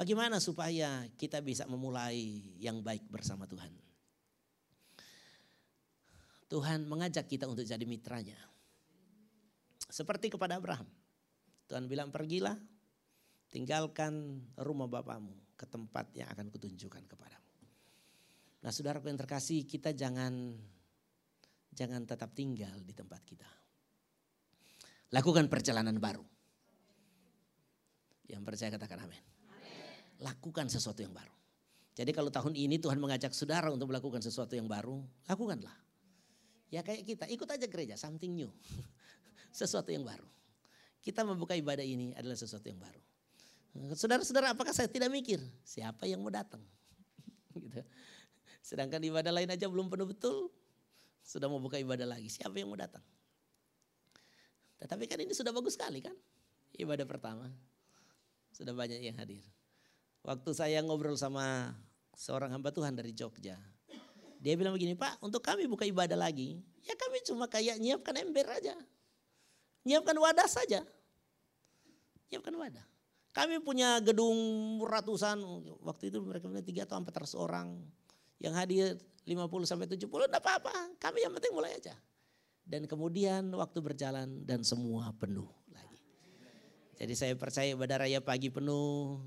Bagaimana 0.00 0.40
supaya 0.40 1.04
kita 1.20 1.44
bisa 1.44 1.68
memulai 1.68 2.40
yang 2.56 2.80
baik 2.80 3.04
bersama 3.12 3.44
Tuhan? 3.44 3.68
Tuhan 6.48 6.88
mengajak 6.88 7.28
kita 7.28 7.44
untuk 7.44 7.68
jadi 7.68 7.84
mitranya. 7.84 8.40
Seperti 9.92 10.32
kepada 10.32 10.56
Abraham. 10.56 10.88
Tuhan 11.68 11.84
bilang 11.84 12.08
pergilah, 12.08 12.56
tinggalkan 13.52 14.40
rumah 14.56 14.88
bapamu 14.88 15.36
ke 15.52 15.68
tempat 15.68 16.08
yang 16.16 16.32
akan 16.32 16.48
kutunjukkan 16.48 17.04
kepadamu. 17.04 17.52
Nah 18.64 18.72
saudara 18.72 19.04
yang 19.04 19.20
terkasih 19.20 19.68
kita 19.68 19.92
jangan 19.92 20.56
jangan 21.76 22.08
tetap 22.08 22.32
tinggal 22.32 22.72
di 22.80 22.96
tempat 22.96 23.20
kita. 23.28 23.50
Lakukan 25.12 25.44
perjalanan 25.52 26.00
baru. 26.00 26.24
Yang 28.32 28.42
percaya 28.48 28.72
katakan 28.72 29.04
amin. 29.04 29.39
Lakukan 30.20 30.68
sesuatu 30.68 31.00
yang 31.00 31.16
baru. 31.16 31.32
Jadi 31.96 32.16
kalau 32.16 32.30
tahun 32.32 32.54
ini 32.56 32.80
Tuhan 32.80 32.96
mengajak 32.96 33.34
saudara 33.34 33.68
untuk 33.68 33.90
melakukan 33.90 34.22
sesuatu 34.22 34.56
yang 34.56 34.70
baru, 34.70 35.02
lakukanlah. 35.26 35.74
Ya 36.70 36.86
kayak 36.86 37.02
kita, 37.02 37.24
ikut 37.26 37.48
aja 37.50 37.66
gereja, 37.66 37.94
something 37.98 38.30
new. 38.30 38.48
sesuatu 39.52 39.90
yang 39.90 40.06
baru. 40.06 40.24
Kita 41.00 41.24
membuka 41.26 41.56
ibadah 41.56 41.82
ini 41.82 42.14
adalah 42.14 42.36
sesuatu 42.36 42.68
yang 42.68 42.78
baru. 42.78 43.02
Saudara-saudara, 43.96 44.52
apakah 44.54 44.74
saya 44.74 44.86
tidak 44.90 45.10
mikir 45.10 45.40
siapa 45.62 46.06
yang 46.06 46.22
mau 46.22 46.30
datang? 46.30 46.62
gitu. 47.58 47.82
Sedangkan 48.60 49.00
ibadah 49.02 49.32
lain 49.34 49.50
aja 49.50 49.66
belum 49.66 49.88
penuh 49.88 50.10
betul, 50.10 50.52
sudah 51.24 51.46
mau 51.46 51.62
buka 51.62 51.78
ibadah 51.78 52.06
lagi. 52.06 52.28
Siapa 52.28 52.54
yang 52.58 52.70
mau 52.70 52.78
datang? 52.78 53.02
Tetapi 54.80 55.04
kan 55.04 55.20
ini 55.20 55.36
sudah 55.36 55.52
bagus 55.52 55.76
sekali 55.76 56.00
kan? 56.00 56.16
Ibadah 56.74 57.04
pertama. 57.04 57.52
Sudah 58.50 58.72
banyak 58.72 59.04
yang 59.04 59.16
hadir. 59.20 59.44
Waktu 60.20 60.50
saya 60.52 60.78
ngobrol 60.84 61.16
sama 61.16 61.72
seorang 62.12 62.52
hamba 62.52 62.68
Tuhan 62.68 62.92
dari 62.92 63.16
Jogja. 63.16 63.56
Dia 64.40 64.54
bilang 64.56 64.76
begini, 64.76 64.96
Pak 64.96 65.20
untuk 65.20 65.44
kami 65.44 65.68
buka 65.68 65.84
ibadah 65.84 66.16
lagi, 66.16 66.60
ya 66.84 66.96
kami 66.96 67.20
cuma 67.24 67.44
kayak 67.48 67.76
nyiapkan 67.76 68.16
ember 68.16 68.48
aja. 68.48 68.72
Nyiapkan 69.84 70.16
wadah 70.16 70.48
saja. 70.48 70.80
Nyiapkan 72.28 72.52
wadah. 72.56 72.84
Kami 73.30 73.62
punya 73.62 74.00
gedung 74.02 74.36
ratusan, 74.84 75.40
waktu 75.86 76.10
itu 76.10 76.18
mereka 76.24 76.50
punya 76.50 76.64
tiga 76.64 76.82
atau 76.88 76.98
empat 76.98 77.24
ratus 77.24 77.36
orang. 77.38 77.78
Yang 78.40 78.54
hadir 78.56 78.86
50 79.28 79.68
sampai 79.68 79.86
70, 79.86 80.08
enggak 80.08 80.42
apa-apa. 80.42 80.96
Kami 80.96 81.22
yang 81.22 81.32
penting 81.36 81.52
mulai 81.52 81.76
aja. 81.76 81.94
Dan 82.64 82.88
kemudian 82.88 83.52
waktu 83.52 83.78
berjalan 83.84 84.44
dan 84.48 84.64
semua 84.64 85.12
penuh 85.16 85.48
lagi. 85.72 86.00
Jadi 86.96 87.14
saya 87.16 87.32
percaya 87.36 87.72
ibadah 87.72 88.08
raya 88.08 88.20
pagi 88.24 88.48
penuh, 88.48 89.20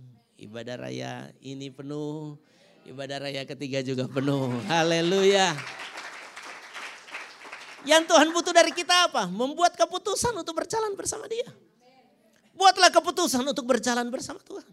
ibadah 0.44 0.76
raya 0.76 1.32
ini 1.40 1.72
penuh, 1.72 2.38
Ibadah 2.84 3.18
raya 3.24 3.48
ketiga 3.48 3.80
juga 3.80 4.12
penuh. 4.12 4.60
Haleluya. 4.68 5.56
Yang 7.88 8.04
Tuhan 8.12 8.28
butuh 8.36 8.52
dari 8.52 8.76
kita 8.76 9.08
apa? 9.08 9.24
Membuat 9.32 9.80
keputusan 9.80 10.36
untuk 10.36 10.60
berjalan 10.60 10.92
bersama 10.92 11.24
dia. 11.32 11.48
Buatlah 12.52 12.92
keputusan 12.92 13.40
untuk 13.44 13.64
berjalan 13.64 14.08
bersama 14.12 14.44
Tuhan. 14.44 14.68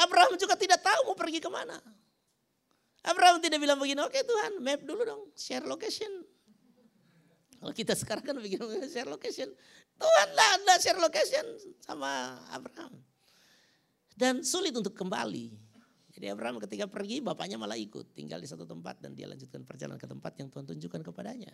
Abraham 0.00 0.32
juga 0.40 0.56
tidak 0.56 0.80
tahu 0.80 1.12
mau 1.12 1.16
pergi 1.16 1.44
ke 1.44 1.50
mana. 1.52 1.76
Abraham 3.04 3.40
tidak 3.40 3.60
bilang 3.60 3.76
begini, 3.76 4.00
oke 4.00 4.16
Tuhan 4.16 4.60
map 4.60 4.80
dulu 4.84 5.04
dong, 5.04 5.22
share 5.36 5.64
location. 5.64 6.24
Kalau 7.60 7.72
kita 7.76 7.92
sekarang 7.96 8.24
kan 8.24 8.36
begini, 8.40 8.88
share 8.88 9.08
location. 9.08 9.48
Tuhan 10.00 10.28
lah 10.32 10.76
share 10.80 11.00
location 11.00 11.44
sama 11.84 12.40
Abraham. 12.48 13.09
Dan 14.20 14.44
sulit 14.44 14.76
untuk 14.76 14.92
kembali. 14.92 15.48
Jadi 16.12 16.28
Abraham 16.28 16.60
ketika 16.60 16.84
pergi 16.84 17.24
bapaknya 17.24 17.56
malah 17.56 17.80
ikut. 17.80 18.12
Tinggal 18.12 18.36
di 18.36 18.44
satu 18.44 18.68
tempat 18.68 19.00
dan 19.00 19.16
dia 19.16 19.24
lanjutkan 19.24 19.64
perjalanan 19.64 19.96
ke 19.96 20.04
tempat 20.04 20.36
yang 20.36 20.52
Tuhan 20.52 20.68
tunjukkan 20.68 21.00
kepadanya. 21.08 21.48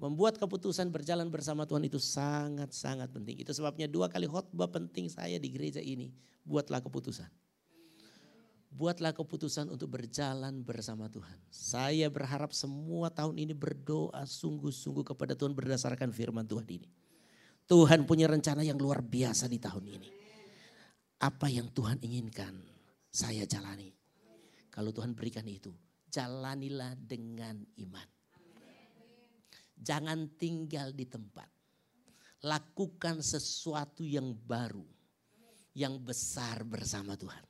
Membuat 0.00 0.40
keputusan 0.40 0.88
berjalan 0.88 1.28
bersama 1.28 1.68
Tuhan 1.68 1.84
itu 1.84 2.00
sangat-sangat 2.00 3.12
penting. 3.12 3.36
Itu 3.44 3.52
sebabnya 3.52 3.84
dua 3.84 4.08
kali 4.08 4.24
khotbah 4.24 4.72
penting 4.72 5.12
saya 5.12 5.36
di 5.36 5.52
gereja 5.52 5.84
ini. 5.84 6.08
Buatlah 6.48 6.80
keputusan. 6.80 7.28
Buatlah 8.72 9.12
keputusan 9.12 9.68
untuk 9.68 9.92
berjalan 9.92 10.64
bersama 10.64 11.12
Tuhan. 11.12 11.36
Saya 11.52 12.08
berharap 12.08 12.56
semua 12.56 13.12
tahun 13.12 13.36
ini 13.36 13.52
berdoa 13.52 14.24
sungguh-sungguh 14.24 15.04
kepada 15.04 15.36
Tuhan 15.36 15.52
berdasarkan 15.52 16.16
firman 16.16 16.48
Tuhan 16.48 16.64
ini. 16.64 16.88
Tuhan 17.68 18.08
punya 18.08 18.24
rencana 18.24 18.64
yang 18.64 18.80
luar 18.80 19.04
biasa 19.04 19.44
di 19.50 19.60
tahun 19.60 19.84
ini. 19.84 20.27
Apa 21.18 21.50
yang 21.50 21.66
Tuhan 21.74 21.98
inginkan 21.98 22.54
saya 23.10 23.42
jalani. 23.42 23.90
Kalau 24.70 24.94
Tuhan 24.94 25.18
berikan 25.18 25.42
itu, 25.50 25.74
jalanilah 26.06 26.94
dengan 26.94 27.58
iman. 27.82 28.08
Jangan 29.74 30.38
tinggal 30.38 30.94
di 30.94 31.06
tempat. 31.06 31.50
Lakukan 32.46 33.18
sesuatu 33.18 34.06
yang 34.06 34.30
baru, 34.30 34.86
yang 35.74 35.98
besar 35.98 36.62
bersama 36.62 37.18
Tuhan. 37.18 37.42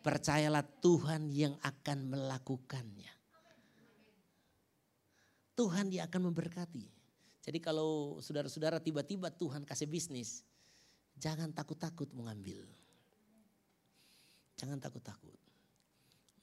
Percayalah 0.00 0.64
Tuhan 0.80 1.28
yang 1.28 1.60
akan 1.60 2.08
melakukannya. 2.08 3.12
Tuhan 5.52 5.92
yang 5.92 6.08
akan 6.08 6.32
memberkati. 6.32 6.86
Jadi 7.44 7.58
kalau 7.60 8.16
saudara-saudara 8.24 8.80
tiba-tiba 8.80 9.28
Tuhan 9.28 9.68
kasih 9.68 9.90
bisnis, 9.90 10.40
jangan 11.18 11.52
takut-takut 11.52 12.08
mengambil. 12.16 12.77
Jangan 14.58 14.82
takut-takut. 14.82 15.38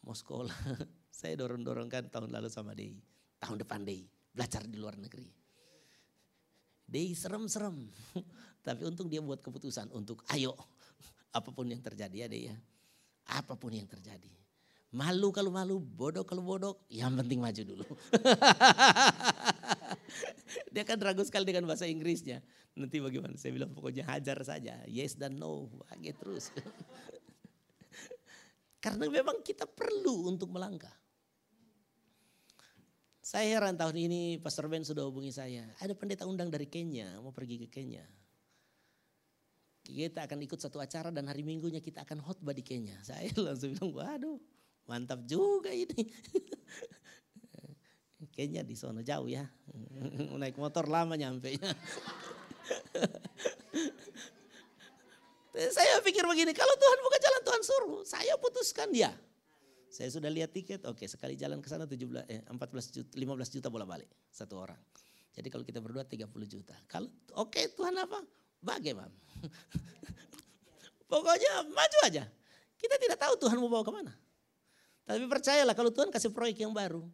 Mau 0.07 0.15
sekolah, 0.15 0.55
saya 1.11 1.35
dorong-dorongkan 1.35 2.07
tahun 2.07 2.31
lalu 2.31 2.47
sama 2.47 2.71
Dei. 2.71 2.95
Tahun 3.43 3.59
depan 3.59 3.83
Dei, 3.83 4.07
belajar 4.31 4.63
di 4.63 4.79
luar 4.79 4.95
negeri. 4.95 5.27
Dei 6.87 7.11
serem-serem. 7.11 7.91
Tapi 8.65 8.81
untung 8.87 9.11
dia 9.11 9.19
buat 9.19 9.43
keputusan 9.43 9.91
untuk 9.91 10.23
ayo. 10.31 10.55
Apa 11.37 11.51
pun 11.51 11.67
yang 11.67 11.83
terjadi 11.83 12.25
ya 12.25 12.27
Dei 12.31 12.47
ya. 12.47 12.55
Apa 13.35 13.59
pun 13.59 13.75
yang 13.75 13.89
terjadi. 13.89 14.31
Malu 14.95 15.35
kalau 15.35 15.51
malu, 15.51 15.83
bodoh 15.83 16.23
kalau 16.23 16.39
bodoh, 16.39 16.79
yang 16.87 17.11
penting 17.19 17.43
maju 17.43 17.61
dulu. 17.67 17.83
dia 20.71 20.87
kan 20.87 20.95
ragu 21.03 21.19
sekali 21.27 21.43
dengan 21.43 21.67
bahasa 21.67 21.83
Inggrisnya. 21.83 22.39
Nanti 22.79 23.03
bagaimana? 23.03 23.35
Saya 23.35 23.51
bilang 23.51 23.75
pokoknya 23.75 24.07
hajar 24.07 24.39
saja. 24.47 24.79
Yes 24.87 25.19
dan 25.19 25.35
no, 25.35 25.67
bagi 25.83 26.15
terus. 26.15 26.47
Karena 28.85 29.09
memang 29.09 29.41
kita 29.41 29.65
perlu 29.65 30.29
untuk 30.29 30.53
melangkah. 30.53 30.93
Saya 33.25 33.57
heran 33.57 33.73
tahun 33.73 33.97
ini 33.97 34.21
Pastor 34.37 34.69
Ben 34.69 34.85
sudah 34.85 35.09
hubungi 35.09 35.33
saya. 35.33 35.65
Ada 35.81 35.97
pendeta 35.97 36.29
undang 36.29 36.53
dari 36.53 36.69
Kenya, 36.69 37.17
mau 37.17 37.33
pergi 37.33 37.65
ke 37.65 37.67
Kenya. 37.73 38.05
Kita 39.81 40.29
akan 40.29 40.37
ikut 40.45 40.61
satu 40.61 40.77
acara 40.77 41.09
dan 41.09 41.25
hari 41.25 41.41
minggunya 41.41 41.81
kita 41.81 42.05
akan 42.05 42.21
khotbah 42.21 42.53
di 42.53 42.61
Kenya. 42.61 43.01
Saya 43.09 43.33
langsung 43.41 43.73
bilang, 43.73 43.97
waduh 43.97 44.37
mantap 44.85 45.25
juga 45.25 45.73
ini. 45.73 46.05
Kenya 48.37 48.61
di 48.61 48.77
sana 48.77 49.01
jauh 49.01 49.25
ya. 49.25 49.49
Naik 50.41 50.61
motor 50.61 50.85
lama 50.85 51.17
nyampe. 51.17 51.57
Saya 55.55 56.03
pikir 56.03 56.23
begini, 56.27 56.51
kalau 56.51 56.75
Tuhan 56.75 56.99
buka 56.99 57.17
jalan 57.19 57.41
Tuhan 57.47 57.61
suruh, 57.63 58.01
saya 58.03 58.33
putuskan 58.35 58.91
ya. 58.91 59.11
Saya 59.87 60.11
sudah 60.11 60.27
lihat 60.27 60.51
tiket, 60.51 60.83
oke 60.83 61.07
sekali 61.07 61.39
jalan 61.39 61.63
ke 61.63 61.71
sana 61.71 61.87
17 61.87 62.27
eh 62.27 62.43
14 62.43 62.59
juta 62.91 63.11
15 63.15 63.55
juta 63.55 63.67
bola 63.71 63.87
balik 63.87 64.11
satu 64.27 64.59
orang. 64.59 64.75
Jadi 65.31 65.47
kalau 65.47 65.63
kita 65.63 65.79
berdua 65.79 66.03
30 66.03 66.27
juta. 66.47 66.75
Kalau 66.91 67.07
oke 67.39 67.59
Tuhan 67.75 67.95
apa? 67.95 68.19
Bagaimana? 68.59 69.15
Pokoknya 71.11 71.63
maju 71.71 71.97
aja. 72.11 72.27
Kita 72.75 72.95
tidak 72.99 73.15
tahu 73.15 73.39
Tuhan 73.39 73.55
mau 73.55 73.71
bawa 73.71 73.83
ke 73.87 73.93
mana. 73.95 74.13
Tapi 75.07 75.23
percayalah 75.31 75.71
kalau 75.71 75.95
Tuhan 75.95 76.11
kasih 76.11 76.33
proyek 76.33 76.67
yang 76.67 76.75
baru, 76.75 77.07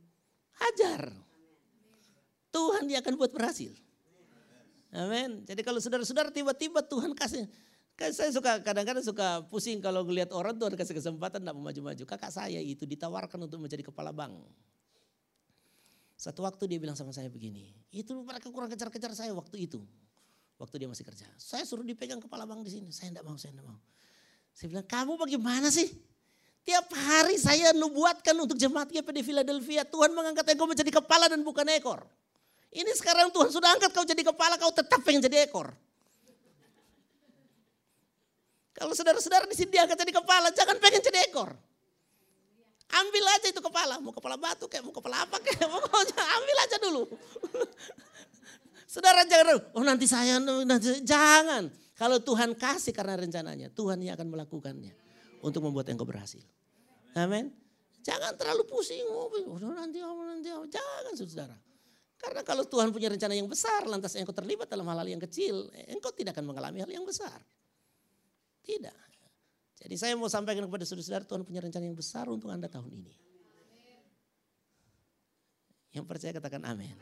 hajar. 0.58 1.12
Tuhan 2.50 2.90
dia 2.90 3.04
akan 3.04 3.14
buat 3.14 3.30
berhasil. 3.30 3.78
Amin. 4.92 5.46
Jadi 5.48 5.62
kalau 5.64 5.80
saudara-saudara 5.80 6.34
tiba-tiba 6.34 6.84
Tuhan 6.84 7.14
kasih 7.16 7.48
Kan 8.02 8.18
saya 8.18 8.34
suka 8.34 8.58
kadang-kadang 8.66 9.06
suka 9.06 9.46
pusing 9.46 9.78
kalau 9.78 10.02
ngelihat 10.02 10.34
orang 10.34 10.58
tuh 10.58 10.74
kasih 10.74 10.98
kesempatan 10.98 11.38
tidak 11.38 11.54
mau 11.54 11.70
maju-maju. 11.70 12.02
Kakak 12.02 12.34
saya 12.34 12.58
itu 12.58 12.90
ditawarkan 12.90 13.46
untuk 13.46 13.62
menjadi 13.62 13.86
kepala 13.86 14.10
bank. 14.10 14.42
Satu 16.18 16.42
waktu 16.42 16.66
dia 16.66 16.82
bilang 16.82 16.98
sama 16.98 17.14
saya 17.14 17.30
begini, 17.30 17.70
itu 17.94 18.18
mereka 18.26 18.50
kurang 18.50 18.74
kejar-kejar 18.74 19.14
saya 19.14 19.30
waktu 19.38 19.70
itu. 19.70 19.86
Waktu 20.58 20.82
dia 20.82 20.90
masih 20.90 21.06
kerja. 21.06 21.30
Saya 21.38 21.62
suruh 21.62 21.86
dipegang 21.86 22.18
kepala 22.18 22.50
bank 22.50 22.66
di 22.66 22.74
sini. 22.74 22.90
Saya 22.90 23.14
tidak 23.14 23.26
mau, 23.26 23.38
saya 23.38 23.54
tidak 23.54 23.70
mau. 23.70 23.78
Saya 24.54 24.68
bilang, 24.74 24.86
kamu 24.86 25.14
bagaimana 25.22 25.70
sih? 25.70 25.90
Tiap 26.62 26.94
hari 26.94 27.38
saya 27.42 27.74
nubuatkan 27.74 28.38
untuk 28.38 28.58
jemaat 28.58 28.90
GPD 28.94 29.26
Philadelphia. 29.26 29.82
Tuhan 29.86 30.14
mengangkat 30.14 30.46
engkau 30.54 30.70
menjadi 30.70 30.90
kepala 30.90 31.26
dan 31.30 31.42
bukan 31.42 31.66
ekor. 31.74 32.06
Ini 32.70 32.94
sekarang 32.98 33.34
Tuhan 33.34 33.50
sudah 33.50 33.74
angkat 33.78 33.90
kau 33.94 34.06
jadi 34.06 34.22
kepala, 34.22 34.62
kau 34.62 34.70
tetap 34.70 35.02
pengen 35.02 35.26
jadi 35.26 35.50
ekor. 35.50 35.74
Kalau 38.82 38.98
saudara-saudara 38.98 39.46
di 39.46 39.54
sini 39.54 39.78
diangkat 39.78 39.94
jadi 39.94 40.10
kepala, 40.10 40.50
jangan 40.50 40.82
pengen 40.82 41.06
jadi 41.06 41.30
ekor. 41.30 41.54
Ambil 42.90 43.24
aja 43.30 43.54
itu 43.54 43.62
kepala, 43.62 44.02
mau 44.02 44.10
kepala 44.10 44.42
batu 44.42 44.66
kayak 44.66 44.82
mau 44.82 44.90
kepala 44.90 45.22
apa 45.22 45.38
kayak, 45.38 45.70
pokoknya 45.70 46.24
ambil 46.42 46.58
aja 46.66 46.78
dulu. 46.82 47.04
Saudara 48.90 49.22
jangan, 49.30 49.62
oh 49.78 49.86
nanti 49.86 50.10
saya, 50.10 50.42
nanti, 50.42 51.06
jangan. 51.06 51.70
Kalau 51.94 52.18
Tuhan 52.26 52.58
kasih 52.58 52.90
karena 52.90 53.22
rencananya, 53.22 53.70
Tuhan 53.70 54.02
yang 54.02 54.18
akan 54.18 54.34
melakukannya 54.34 54.98
untuk 55.46 55.62
membuat 55.62 55.86
engkau 55.94 56.10
berhasil. 56.10 56.42
Amin. 57.14 57.54
Jangan 58.02 58.34
terlalu 58.34 58.66
pusing, 58.66 59.06
oh, 59.06 59.30
nanti, 59.78 60.02
oh, 60.02 60.26
nanti, 60.26 60.50
oh. 60.50 60.66
jangan 60.66 61.14
saudara. 61.14 61.54
Karena 62.18 62.42
kalau 62.42 62.66
Tuhan 62.66 62.90
punya 62.90 63.14
rencana 63.14 63.38
yang 63.38 63.46
besar, 63.46 63.86
lantas 63.86 64.18
engkau 64.18 64.34
terlibat 64.34 64.66
dalam 64.66 64.90
hal-hal 64.90 65.06
yang 65.06 65.22
kecil, 65.22 65.70
engkau 65.86 66.10
tidak 66.18 66.34
akan 66.34 66.50
mengalami 66.50 66.82
hal 66.82 66.90
yang 66.90 67.06
besar. 67.06 67.38
Tidak. 68.62 68.98
Jadi 69.82 69.96
saya 69.98 70.14
mau 70.14 70.30
sampaikan 70.30 70.70
kepada 70.70 70.86
saudara-saudara 70.86 71.26
Tuhan 71.26 71.42
punya 71.42 71.62
rencana 71.66 71.90
yang 71.90 71.98
besar 71.98 72.30
untuk 72.30 72.54
Anda 72.54 72.70
tahun 72.70 72.94
ini. 73.02 73.14
Yang 75.92 76.06
percaya 76.08 76.32
katakan 76.38 76.64
amin. 76.64 76.96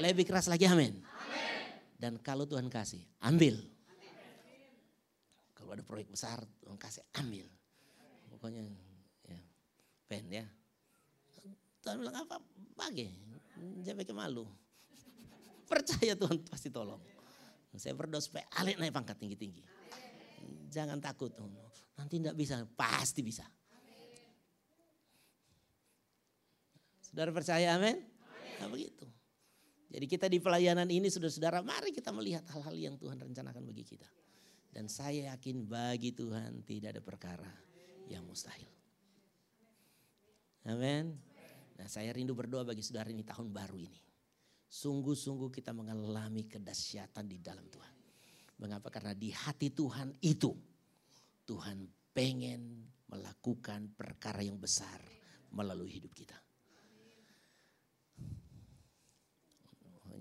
Lebih 0.00 0.24
keras 0.24 0.48
lagi 0.48 0.64
amin. 0.64 0.96
Dan 2.00 2.16
kalau 2.24 2.48
Tuhan 2.48 2.72
kasih, 2.72 3.04
ambil. 3.20 3.60
Kalau 5.52 5.76
ada 5.76 5.84
proyek 5.84 6.08
besar, 6.08 6.40
Tuhan 6.64 6.80
kasih, 6.80 7.04
ambil. 7.20 7.44
Pokoknya 8.32 8.64
ya, 9.28 9.40
pen 10.08 10.24
ya. 10.32 10.46
Tuhan 11.84 12.00
bilang 12.00 12.24
apa? 12.24 12.40
Bagi. 12.72 13.12
Jangan 13.84 14.00
pakai 14.00 14.16
malu. 14.16 14.48
Percaya 15.70 16.16
Tuhan 16.16 16.40
pasti 16.48 16.72
tolong. 16.72 17.02
Saya 17.76 17.92
berdoa 17.92 18.24
supaya 18.24 18.48
Alek 18.56 18.80
naik 18.80 18.96
pangkat 18.96 19.20
tinggi-tinggi. 19.20 19.79
Jangan 20.70 21.02
takut. 21.02 21.34
Nanti 21.98 22.22
tidak 22.22 22.36
bisa, 22.38 22.62
pasti 22.78 23.20
bisa. 23.20 23.44
Saudara 27.02 27.34
percaya 27.34 27.74
amin? 27.74 27.98
Nah 28.62 28.68
begitu. 28.70 29.02
Jadi 29.90 30.06
kita 30.06 30.30
di 30.30 30.38
pelayanan 30.38 30.86
ini 30.86 31.10
saudara-saudara 31.10 31.66
mari 31.66 31.90
kita 31.90 32.14
melihat 32.14 32.46
hal-hal 32.54 32.76
yang 32.78 32.94
Tuhan 32.94 33.18
rencanakan 33.18 33.66
bagi 33.66 33.82
kita. 33.82 34.06
Dan 34.70 34.86
saya 34.86 35.34
yakin 35.34 35.66
bagi 35.66 36.14
Tuhan 36.14 36.62
tidak 36.62 36.94
ada 36.94 37.02
perkara 37.02 37.50
yang 38.06 38.22
mustahil. 38.22 38.70
Amin. 40.70 41.18
Nah 41.74 41.88
saya 41.90 42.14
rindu 42.14 42.38
berdoa 42.38 42.62
bagi 42.62 42.86
saudara 42.86 43.10
ini 43.10 43.26
tahun 43.26 43.50
baru 43.50 43.74
ini. 43.74 43.98
Sungguh-sungguh 44.70 45.50
kita 45.50 45.74
mengalami 45.74 46.46
kedahsyatan 46.46 47.26
di 47.26 47.42
dalam 47.42 47.66
Tuhan. 47.66 47.99
Mengapa? 48.60 48.92
Karena 48.92 49.16
di 49.16 49.32
hati 49.32 49.72
Tuhan 49.72 50.12
itu 50.20 50.52
Tuhan 51.48 51.88
pengen 52.12 52.84
melakukan 53.08 53.96
perkara 53.96 54.44
yang 54.44 54.60
besar 54.60 55.00
melalui 55.50 55.90
hidup 55.90 56.14
kita. 56.14 56.38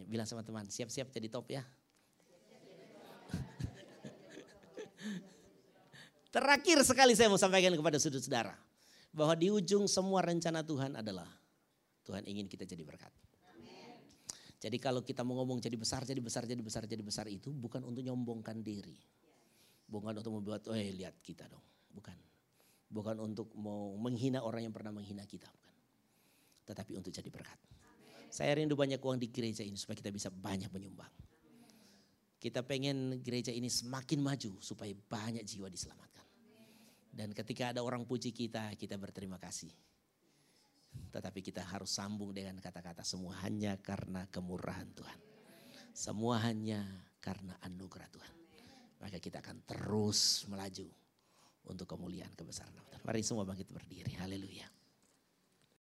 Bilang 0.10 0.26
sama 0.26 0.42
teman, 0.42 0.66
siap-siap 0.66 1.14
jadi 1.14 1.30
top 1.30 1.54
ya. 1.54 1.62
Terakhir 6.34 6.82
sekali 6.82 7.14
saya 7.14 7.30
mau 7.30 7.38
sampaikan 7.38 7.78
kepada 7.78 8.02
sudut 8.02 8.26
saudara. 8.26 8.58
Bahwa 9.14 9.38
di 9.38 9.54
ujung 9.54 9.86
semua 9.86 10.26
rencana 10.26 10.66
Tuhan 10.66 10.98
adalah 10.98 11.30
Tuhan 12.10 12.26
ingin 12.26 12.50
kita 12.50 12.66
jadi 12.66 12.82
berkat. 12.82 13.14
Jadi 14.60 14.76
kalau 14.76 15.00
kita 15.00 15.24
mau 15.24 15.40
ngomong 15.40 15.64
jadi 15.64 15.80
besar, 15.80 16.04
jadi 16.04 16.20
besar, 16.20 16.44
jadi 16.44 16.60
besar, 16.60 16.84
jadi 16.84 17.00
besar 17.00 17.26
itu 17.32 17.48
bukan 17.56 17.80
untuk 17.88 18.04
nyombongkan 18.04 18.60
diri. 18.60 19.00
Bukan 19.88 20.12
untuk 20.20 20.36
membuat, 20.36 20.68
oh 20.68 20.76
lihat 20.76 21.16
kita 21.24 21.48
dong. 21.48 21.64
Bukan. 21.96 22.14
Bukan 22.92 23.16
untuk 23.24 23.56
mau 23.56 23.96
menghina 23.96 24.44
orang 24.44 24.68
yang 24.68 24.76
pernah 24.76 24.92
menghina 24.92 25.24
kita. 25.24 25.48
Bukan. 25.48 25.76
Tetapi 26.68 26.92
untuk 27.00 27.16
jadi 27.16 27.32
berkat. 27.32 27.56
Saya 28.30 28.54
rindu 28.60 28.78
banyak 28.78 29.02
uang 29.02 29.18
di 29.18 29.32
gereja 29.32 29.66
ini 29.66 29.80
supaya 29.80 29.98
kita 29.98 30.12
bisa 30.14 30.30
banyak 30.30 30.70
menyumbang. 30.70 31.10
Kita 32.38 32.62
pengen 32.62 33.24
gereja 33.24 33.50
ini 33.50 33.72
semakin 33.72 34.20
maju 34.22 34.60
supaya 34.62 34.92
banyak 34.92 35.42
jiwa 35.48 35.72
diselamatkan. 35.72 36.28
Dan 37.10 37.34
ketika 37.34 37.74
ada 37.74 37.82
orang 37.82 38.06
puji 38.06 38.32
kita, 38.32 38.76
kita 38.78 38.96
berterima 38.96 39.42
kasih. 39.42 39.72
Tetapi 41.10 41.40
kita 41.42 41.66
harus 41.66 41.90
sambung 41.90 42.30
dengan 42.32 42.58
kata-kata 42.62 43.02
semua 43.02 43.34
hanya 43.44 43.76
karena 43.82 44.30
kemurahan 44.30 44.88
Tuhan. 44.94 45.20
Semua 45.92 46.38
hanya 46.46 46.86
karena 47.20 47.58
anugerah 47.66 48.10
Tuhan. 48.14 48.36
Maka 49.00 49.18
kita 49.18 49.42
akan 49.42 49.64
terus 49.66 50.46
melaju 50.46 50.88
untuk 51.66 51.90
kemuliaan 51.90 52.32
kebesaran 52.38 52.72
Tuhan. 52.72 53.02
Mari 53.04 53.22
semua 53.26 53.44
bangkit 53.44 53.74
berdiri. 53.74 54.14
Haleluya. 54.22 54.79